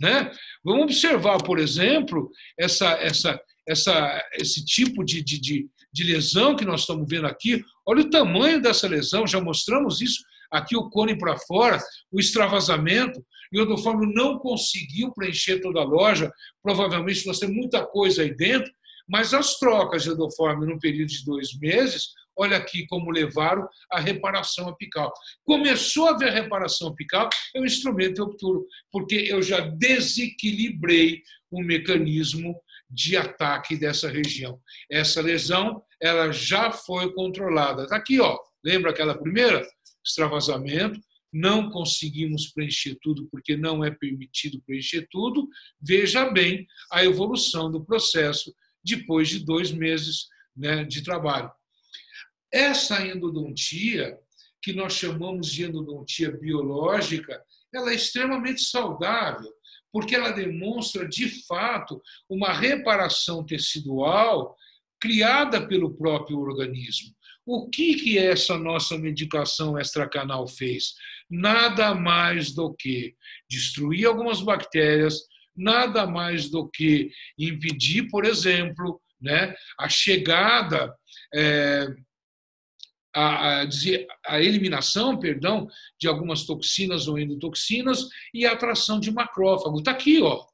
Né? 0.00 0.30
Vamos 0.64 0.84
observar, 0.84 1.42
por 1.42 1.58
exemplo, 1.58 2.30
essa, 2.58 2.92
essa, 3.00 3.40
essa, 3.66 4.28
esse 4.34 4.64
tipo 4.64 5.04
de, 5.04 5.22
de, 5.22 5.40
de, 5.40 5.68
de 5.92 6.04
lesão 6.04 6.54
que 6.54 6.64
nós 6.64 6.82
estamos 6.82 7.06
vendo 7.08 7.26
aqui. 7.26 7.64
Olha 7.84 8.02
o 8.02 8.10
tamanho 8.10 8.62
dessa 8.62 8.86
lesão, 8.86 9.26
já 9.26 9.40
mostramos 9.40 10.00
isso 10.00 10.22
aqui 10.50 10.76
o 10.76 10.88
cone 10.88 11.18
para 11.18 11.36
fora, 11.36 11.82
o 12.12 12.20
extravasamento, 12.20 13.24
e 13.52 13.58
o 13.58 13.62
Odofórmio 13.62 14.08
não 14.12 14.38
conseguiu 14.38 15.12
preencher 15.12 15.60
toda 15.60 15.80
a 15.80 15.84
loja, 15.84 16.30
provavelmente 16.62 17.26
nós 17.26 17.40
temos 17.40 17.56
muita 17.56 17.84
coisa 17.84 18.22
aí 18.22 18.34
dentro, 18.34 18.72
mas 19.08 19.34
as 19.34 19.58
trocas 19.58 20.02
de 20.02 20.10
endoforme 20.10 20.66
no 20.66 20.78
período 20.78 21.08
de 21.10 21.24
dois 21.24 21.56
meses, 21.58 22.08
olha 22.36 22.56
aqui 22.56 22.86
como 22.86 23.10
levaram 23.10 23.68
a 23.90 24.00
reparação 24.00 24.68
apical. 24.68 25.12
Começou 25.44 26.08
a 26.08 26.10
haver 26.10 26.32
reparação 26.32 26.88
apical, 26.88 27.28
é 27.54 27.60
um 27.60 27.64
instrumento 27.64 28.22
obturo, 28.22 28.66
porque 28.90 29.14
eu 29.14 29.42
já 29.42 29.60
desequilibrei 29.60 31.22
o 31.50 31.62
mecanismo 31.62 32.60
de 32.90 33.16
ataque 33.16 33.76
dessa 33.76 34.08
região. 34.08 34.60
Essa 34.90 35.20
lesão, 35.20 35.82
ela 36.00 36.32
já 36.32 36.70
foi 36.70 37.12
controlada. 37.12 37.84
Está 37.84 37.96
aqui, 37.96 38.20
ó. 38.20 38.38
Lembra 38.64 38.90
aquela 38.90 39.16
primeira? 39.16 39.66
Extravasamento, 40.04 41.00
não 41.32 41.68
conseguimos 41.70 42.52
preencher 42.52 42.96
tudo 43.02 43.26
porque 43.30 43.56
não 43.56 43.84
é 43.84 43.90
permitido 43.90 44.62
preencher 44.64 45.06
tudo. 45.10 45.48
Veja 45.80 46.30
bem 46.30 46.66
a 46.92 47.04
evolução 47.04 47.70
do 47.70 47.84
processo 47.84 48.54
depois 48.84 49.28
de 49.28 49.44
dois 49.44 49.72
meses 49.72 50.28
né, 50.56 50.84
de 50.84 51.02
trabalho. 51.02 51.50
Essa 52.52 53.04
endodontia, 53.06 54.16
que 54.62 54.72
nós 54.72 54.94
chamamos 54.94 55.50
de 55.50 55.64
endodontia 55.64 56.30
biológica, 56.30 57.42
ela 57.72 57.90
é 57.90 57.94
extremamente 57.94 58.62
saudável, 58.62 59.52
porque 59.92 60.14
ela 60.14 60.30
demonstra, 60.30 61.08
de 61.08 61.44
fato, 61.46 62.00
uma 62.28 62.52
reparação 62.52 63.44
tecidual 63.44 64.56
criada 65.00 65.66
pelo 65.66 65.94
próprio 65.94 66.38
organismo. 66.38 67.14
O 67.46 67.68
que, 67.68 67.96
que 67.96 68.18
essa 68.18 68.56
nossa 68.56 68.96
medicação 68.96 69.78
extracanal 69.78 70.48
fez? 70.48 70.94
Nada 71.28 71.94
mais 71.94 72.52
do 72.54 72.72
que 72.72 73.14
destruir 73.48 74.06
algumas 74.06 74.40
bactérias, 74.40 75.20
nada 75.56 76.06
mais 76.06 76.48
do 76.48 76.68
que 76.68 77.10
impedir, 77.38 78.08
por 78.08 78.24
exemplo, 78.24 79.00
né, 79.20 79.54
a 79.78 79.88
chegada, 79.88 80.94
é, 81.34 81.86
a, 83.14 83.62
a, 83.62 83.68
a 84.26 84.42
eliminação, 84.42 85.18
perdão, 85.18 85.68
de 85.98 86.08
algumas 86.08 86.44
toxinas 86.44 87.06
ou 87.06 87.18
endotoxinas 87.18 88.08
e 88.32 88.44
a 88.44 88.52
atração 88.52 88.98
de 88.98 89.10
macrófago. 89.12 89.78
Está 89.78 89.92
aqui, 89.92 90.20
ó. 90.20 90.44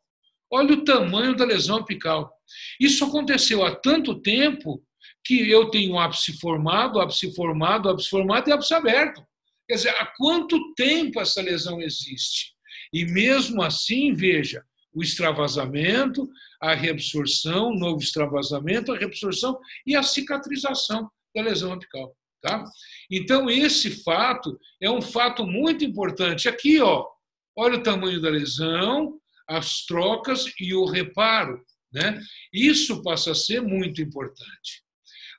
Olha 0.53 0.75
o 0.75 0.85
tamanho 0.85 1.35
da 1.35 1.45
lesão 1.45 1.77
apical. 1.77 2.31
Isso 2.79 3.05
aconteceu 3.05 3.65
há 3.65 3.75
tanto 3.75 4.21
tempo 4.21 4.85
que 5.25 5.49
eu 5.49 5.71
tenho 5.71 5.99
ápice 5.99 6.39
formado, 6.39 7.01
ápice 7.01 7.35
formado, 7.35 7.89
ápice 7.89 8.09
formado 8.09 8.49
e 8.49 8.53
ápice 8.53 8.75
aberto. 8.75 9.25
Quer 9.69 9.75
dizer, 9.75 9.91
há 9.91 10.07
quanto 10.17 10.75
tempo 10.75 11.21
essa 11.21 11.41
lesão 11.41 11.81
existe? 11.81 12.53
E 12.93 13.05
mesmo 13.05 13.63
assim, 13.63 14.13
veja, 14.13 14.65
o 14.93 15.03
extravasamento, 15.03 16.29
a 16.61 16.75
reabsorção, 16.75 17.75
novo 17.75 18.01
extravasamento, 18.01 18.93
a 18.93 18.99
reabsorção 18.99 19.59
e 19.87 19.95
a 19.95 20.03
cicatrização 20.03 21.11
da 21.35 21.43
lesão 21.43 21.73
apical. 21.73 22.15
Tá? 22.43 22.65
Então, 23.11 23.51
esse 23.51 24.03
fato 24.03 24.59
é 24.81 24.91
um 24.91 25.03
fato 25.03 25.47
muito 25.47 25.85
importante. 25.85 26.49
Aqui, 26.49 26.81
ó, 26.81 27.07
olha 27.55 27.77
o 27.77 27.83
tamanho 27.83 28.21
da 28.21 28.31
lesão, 28.31 29.21
as 29.47 29.85
trocas 29.85 30.47
e 30.59 30.75
o 30.75 30.87
reparo. 30.87 31.63
Né? 31.93 32.21
Isso 32.53 33.03
passa 33.03 33.33
a 33.33 33.35
ser 33.35 33.61
muito 33.61 34.01
importante. 34.01 34.83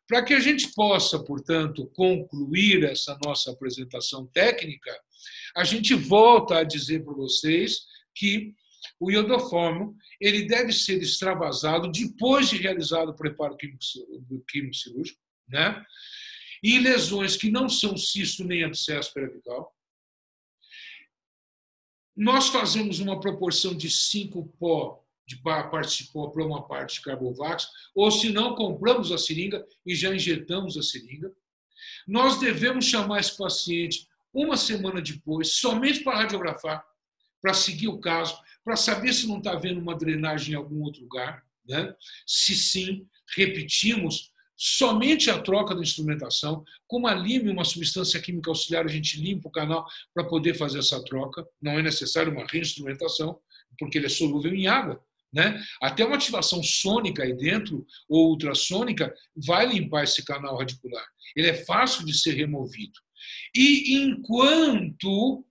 Para 0.07 0.23
que 0.23 0.33
a 0.33 0.39
gente 0.39 0.73
possa, 0.73 1.23
portanto, 1.23 1.89
concluir 1.95 2.83
essa 2.83 3.17
nossa 3.25 3.51
apresentação 3.51 4.27
técnica, 4.27 4.91
a 5.55 5.63
gente 5.63 5.93
volta 5.95 6.57
a 6.57 6.63
dizer 6.63 7.03
para 7.03 7.13
vocês 7.13 7.85
que 8.13 8.53
o 9.01 9.09
iodoformo 9.09 9.97
ele 10.19 10.43
deve 10.43 10.71
ser 10.71 11.01
extravasado 11.01 11.91
depois 11.91 12.49
de 12.49 12.57
realizado 12.57 13.09
o 13.09 13.15
preparo 13.15 13.57
químico 13.57 14.75
cirúrgico, 14.75 15.19
né? 15.49 15.83
E 16.61 16.77
lesões 16.77 17.35
que 17.35 17.49
não 17.49 17.67
são 17.67 17.97
cisto 17.97 18.43
nem 18.43 18.63
abscesso 18.63 19.11
periapical. 19.11 19.75
Nós 22.15 22.49
fazemos 22.49 22.99
uma 22.99 23.19
proporção 23.19 23.75
de 23.75 23.89
5 23.89 24.45
pó 24.59 25.03
de 25.25 25.37
participou 25.37 26.29
para 26.29 26.45
uma 26.45 26.67
parte 26.67 26.95
de 26.95 27.01
Carbovax, 27.01 27.67
ou 27.95 28.11
se 28.11 28.31
não, 28.31 28.53
compramos 28.53 29.11
a 29.11 29.17
seringa 29.17 29.65
e 29.85 29.95
já 29.95 30.13
injetamos 30.13 30.77
a 30.77 30.83
seringa. 30.83 31.31
Nós 32.05 32.39
devemos 32.39 32.85
chamar 32.85 33.21
esse 33.21 33.35
paciente 33.35 34.07
uma 34.33 34.57
semana 34.57 35.01
depois, 35.01 35.53
somente 35.53 36.03
para 36.03 36.19
radiografar, 36.19 36.85
para 37.41 37.53
seguir 37.53 37.87
o 37.87 37.99
caso, 37.99 38.37
para 38.63 38.75
saber 38.75 39.13
se 39.13 39.27
não 39.27 39.39
está 39.39 39.53
havendo 39.53 39.79
uma 39.79 39.97
drenagem 39.97 40.53
em 40.53 40.57
algum 40.57 40.81
outro 40.81 41.01
lugar. 41.01 41.43
Né? 41.67 41.93
Se 42.25 42.55
sim, 42.55 43.07
repetimos 43.35 44.31
somente 44.55 45.31
a 45.31 45.41
troca 45.41 45.73
da 45.73 45.81
instrumentação. 45.81 46.63
Com 46.87 46.99
uma 46.99 47.15
lime, 47.15 47.49
uma 47.49 47.65
substância 47.65 48.21
química 48.21 48.51
auxiliar, 48.51 48.85
a 48.85 48.89
gente 48.89 49.19
limpa 49.19 49.47
o 49.47 49.51
canal 49.51 49.87
para 50.13 50.23
poder 50.23 50.53
fazer 50.53 50.79
essa 50.79 51.03
troca. 51.03 51.43
Não 51.59 51.71
é 51.73 51.81
necessário 51.81 52.31
uma 52.31 52.45
reinstrumentação, 52.45 53.39
porque 53.79 53.97
ele 53.97 54.05
é 54.05 54.09
solúvel 54.09 54.53
em 54.53 54.67
água. 54.67 55.03
Né? 55.33 55.59
Até 55.81 56.05
uma 56.05 56.15
ativação 56.15 56.61
sônica 56.61 57.23
aí 57.23 57.33
dentro, 57.33 57.87
ou 58.07 58.29
ultrassônica, 58.29 59.11
vai 59.35 59.65
limpar 59.65 60.03
esse 60.03 60.23
canal 60.23 60.57
radicular. 60.57 61.05
Ele 61.35 61.47
é 61.47 61.65
fácil 61.65 62.05
de 62.05 62.13
ser 62.13 62.33
removido. 62.33 62.99
E 63.55 63.95
enquanto 63.95 65.45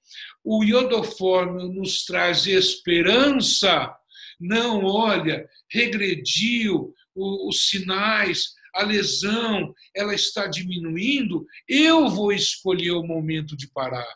o 0.45 0.65
iodoforme 0.65 1.69
nos 1.75 2.05
traz 2.05 2.47
esperança, 2.47 3.95
não 4.41 4.85
olha, 4.85 5.49
regrediu, 5.71 6.95
os 7.15 7.69
sinais, 7.69 8.55
a 8.75 8.83
lesão, 8.83 9.75
ela 9.95 10.15
está 10.15 10.47
diminuindo, 10.47 11.47
eu 11.69 12.09
vou 12.09 12.33
escolher 12.33 12.93
o 12.93 13.03
momento 13.03 13.57
de 13.57 13.69
parar. 13.69 14.09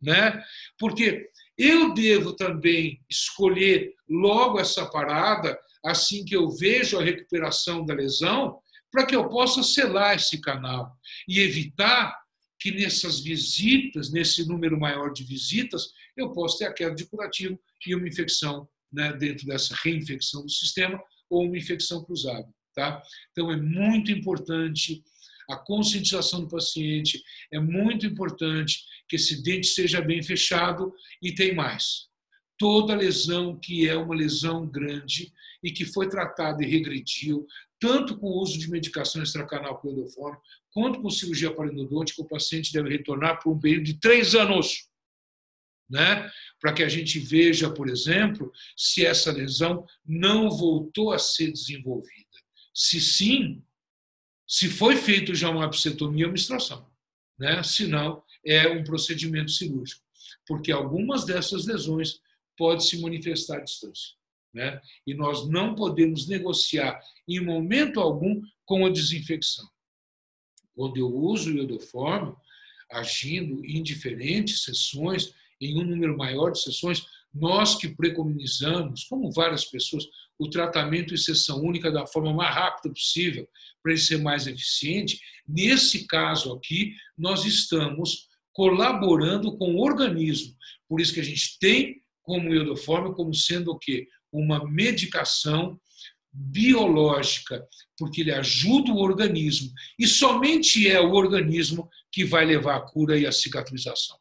Né? 0.00 0.42
Porque 0.78 1.28
eu 1.56 1.92
devo 1.92 2.32
também 2.34 3.00
escolher 3.08 3.94
logo 4.08 4.58
essa 4.58 4.86
parada, 4.86 5.58
assim 5.84 6.24
que 6.24 6.34
eu 6.34 6.50
vejo 6.50 6.98
a 6.98 7.04
recuperação 7.04 7.84
da 7.84 7.94
lesão, 7.94 8.58
para 8.90 9.06
que 9.06 9.14
eu 9.14 9.28
possa 9.28 9.62
selar 9.62 10.16
esse 10.16 10.40
canal 10.40 10.90
e 11.28 11.38
evitar 11.40 12.18
que 12.60 12.70
nessas 12.70 13.20
visitas, 13.20 14.12
nesse 14.12 14.46
número 14.46 14.78
maior 14.78 15.12
de 15.12 15.24
visitas, 15.24 15.92
eu 16.14 16.30
possa 16.30 16.58
ter 16.58 16.64
a 16.66 16.74
queda 16.74 16.94
de 16.94 17.06
curativo 17.06 17.58
e 17.86 17.94
uma 17.94 18.06
infecção 18.06 18.68
né, 18.92 19.12
dentro 19.14 19.46
dessa 19.46 19.74
reinfecção 19.82 20.42
do 20.42 20.50
sistema 20.50 21.02
ou 21.30 21.46
uma 21.46 21.56
infecção 21.56 22.04
cruzada. 22.04 22.46
Tá? 22.74 23.02
Então, 23.32 23.50
é 23.50 23.56
muito 23.56 24.12
importante 24.12 25.02
a 25.48 25.56
conscientização 25.56 26.42
do 26.42 26.48
paciente, 26.48 27.20
é 27.52 27.58
muito 27.58 28.06
importante 28.06 28.84
que 29.08 29.16
esse 29.16 29.42
dente 29.42 29.66
seja 29.66 30.00
bem 30.00 30.22
fechado 30.22 30.92
e 31.20 31.34
tem 31.34 31.54
mais. 31.54 32.08
Toda 32.56 32.94
lesão 32.94 33.58
que 33.58 33.88
é 33.88 33.96
uma 33.96 34.14
lesão 34.14 34.66
grande 34.66 35.32
e 35.62 35.72
que 35.72 35.84
foi 35.84 36.08
tratada 36.08 36.62
e 36.62 36.68
regrediu, 36.68 37.46
tanto 37.80 38.18
com 38.18 38.26
o 38.26 38.42
uso 38.42 38.58
de 38.58 38.70
medicação 38.70 39.22
extracanal 39.22 39.80
pleudofórmio, 39.80 40.40
quanto 40.70 41.00
com 41.00 41.10
cirurgia 41.10 41.52
parinodôntica, 41.52 42.20
o 42.20 42.28
paciente 42.28 42.72
deve 42.72 42.90
retornar 42.90 43.42
por 43.42 43.52
um 43.52 43.58
período 43.58 43.84
de 43.84 43.94
três 43.94 44.34
anos. 44.34 44.88
Né? 45.88 46.30
Para 46.60 46.74
que 46.74 46.82
a 46.82 46.88
gente 46.88 47.18
veja, 47.18 47.72
por 47.72 47.88
exemplo, 47.88 48.52
se 48.76 49.04
essa 49.04 49.32
lesão 49.32 49.84
não 50.06 50.50
voltou 50.50 51.10
a 51.12 51.18
ser 51.18 51.50
desenvolvida. 51.50 52.28
Se 52.72 53.00
sim, 53.00 53.64
se 54.46 54.68
foi 54.68 54.96
feito 54.96 55.34
já 55.34 55.48
uma 55.48 55.64
epicetomia, 55.64 56.26
uma 56.26 56.36
extração. 56.36 56.88
Né? 57.38 57.62
Se 57.62 57.86
não, 57.86 58.22
é 58.44 58.68
um 58.68 58.84
procedimento 58.84 59.50
cirúrgico, 59.50 60.02
porque 60.46 60.70
algumas 60.70 61.24
dessas 61.24 61.66
lesões 61.66 62.20
podem 62.56 62.80
se 62.80 63.00
manifestar 63.00 63.58
à 63.58 63.64
distância. 63.64 64.19
Né? 64.52 64.80
E 65.06 65.14
nós 65.14 65.48
não 65.48 65.74
podemos 65.74 66.26
negociar 66.26 67.00
em 67.28 67.40
momento 67.40 68.00
algum 68.00 68.40
com 68.64 68.84
a 68.84 68.90
desinfecção. 68.90 69.68
Quando 70.74 70.96
eu 70.96 71.08
uso 71.08 71.52
o 71.52 71.56
iodoforme, 71.56 72.34
agindo 72.90 73.64
em 73.64 73.82
diferentes 73.82 74.64
sessões, 74.64 75.32
em 75.60 75.78
um 75.78 75.84
número 75.84 76.16
maior 76.16 76.50
de 76.50 76.60
sessões, 76.60 77.06
nós 77.32 77.76
que 77.76 77.88
preconizamos, 77.88 79.04
como 79.04 79.30
várias 79.30 79.64
pessoas, 79.64 80.04
o 80.38 80.48
tratamento 80.48 81.14
em 81.14 81.18
sessão 81.18 81.60
única 81.60 81.92
da 81.92 82.06
forma 82.06 82.32
mais 82.32 82.54
rápida 82.54 82.92
possível, 82.92 83.48
para 83.82 83.92
ele 83.92 84.00
ser 84.00 84.18
mais 84.18 84.46
eficiente, 84.46 85.20
nesse 85.46 86.06
caso 86.06 86.52
aqui, 86.52 86.94
nós 87.16 87.44
estamos 87.44 88.28
colaborando 88.52 89.56
com 89.56 89.74
o 89.74 89.80
organismo. 89.80 90.56
Por 90.88 91.00
isso 91.00 91.14
que 91.14 91.20
a 91.20 91.24
gente 91.24 91.58
tem 91.58 92.02
como 92.22 92.54
iodoforme 92.54 93.14
como 93.14 93.34
sendo 93.34 93.72
o 93.72 93.78
quê? 93.78 94.08
Uma 94.32 94.68
medicação 94.68 95.80
biológica, 96.32 97.66
porque 97.98 98.20
ele 98.20 98.32
ajuda 98.32 98.92
o 98.92 98.98
organismo 98.98 99.72
e 99.98 100.06
somente 100.06 100.88
é 100.88 101.00
o 101.00 101.12
organismo 101.12 101.88
que 102.12 102.24
vai 102.24 102.44
levar 102.44 102.76
a 102.76 102.80
cura 102.80 103.18
e 103.18 103.26
a 103.26 103.32
cicatrização. 103.32 104.16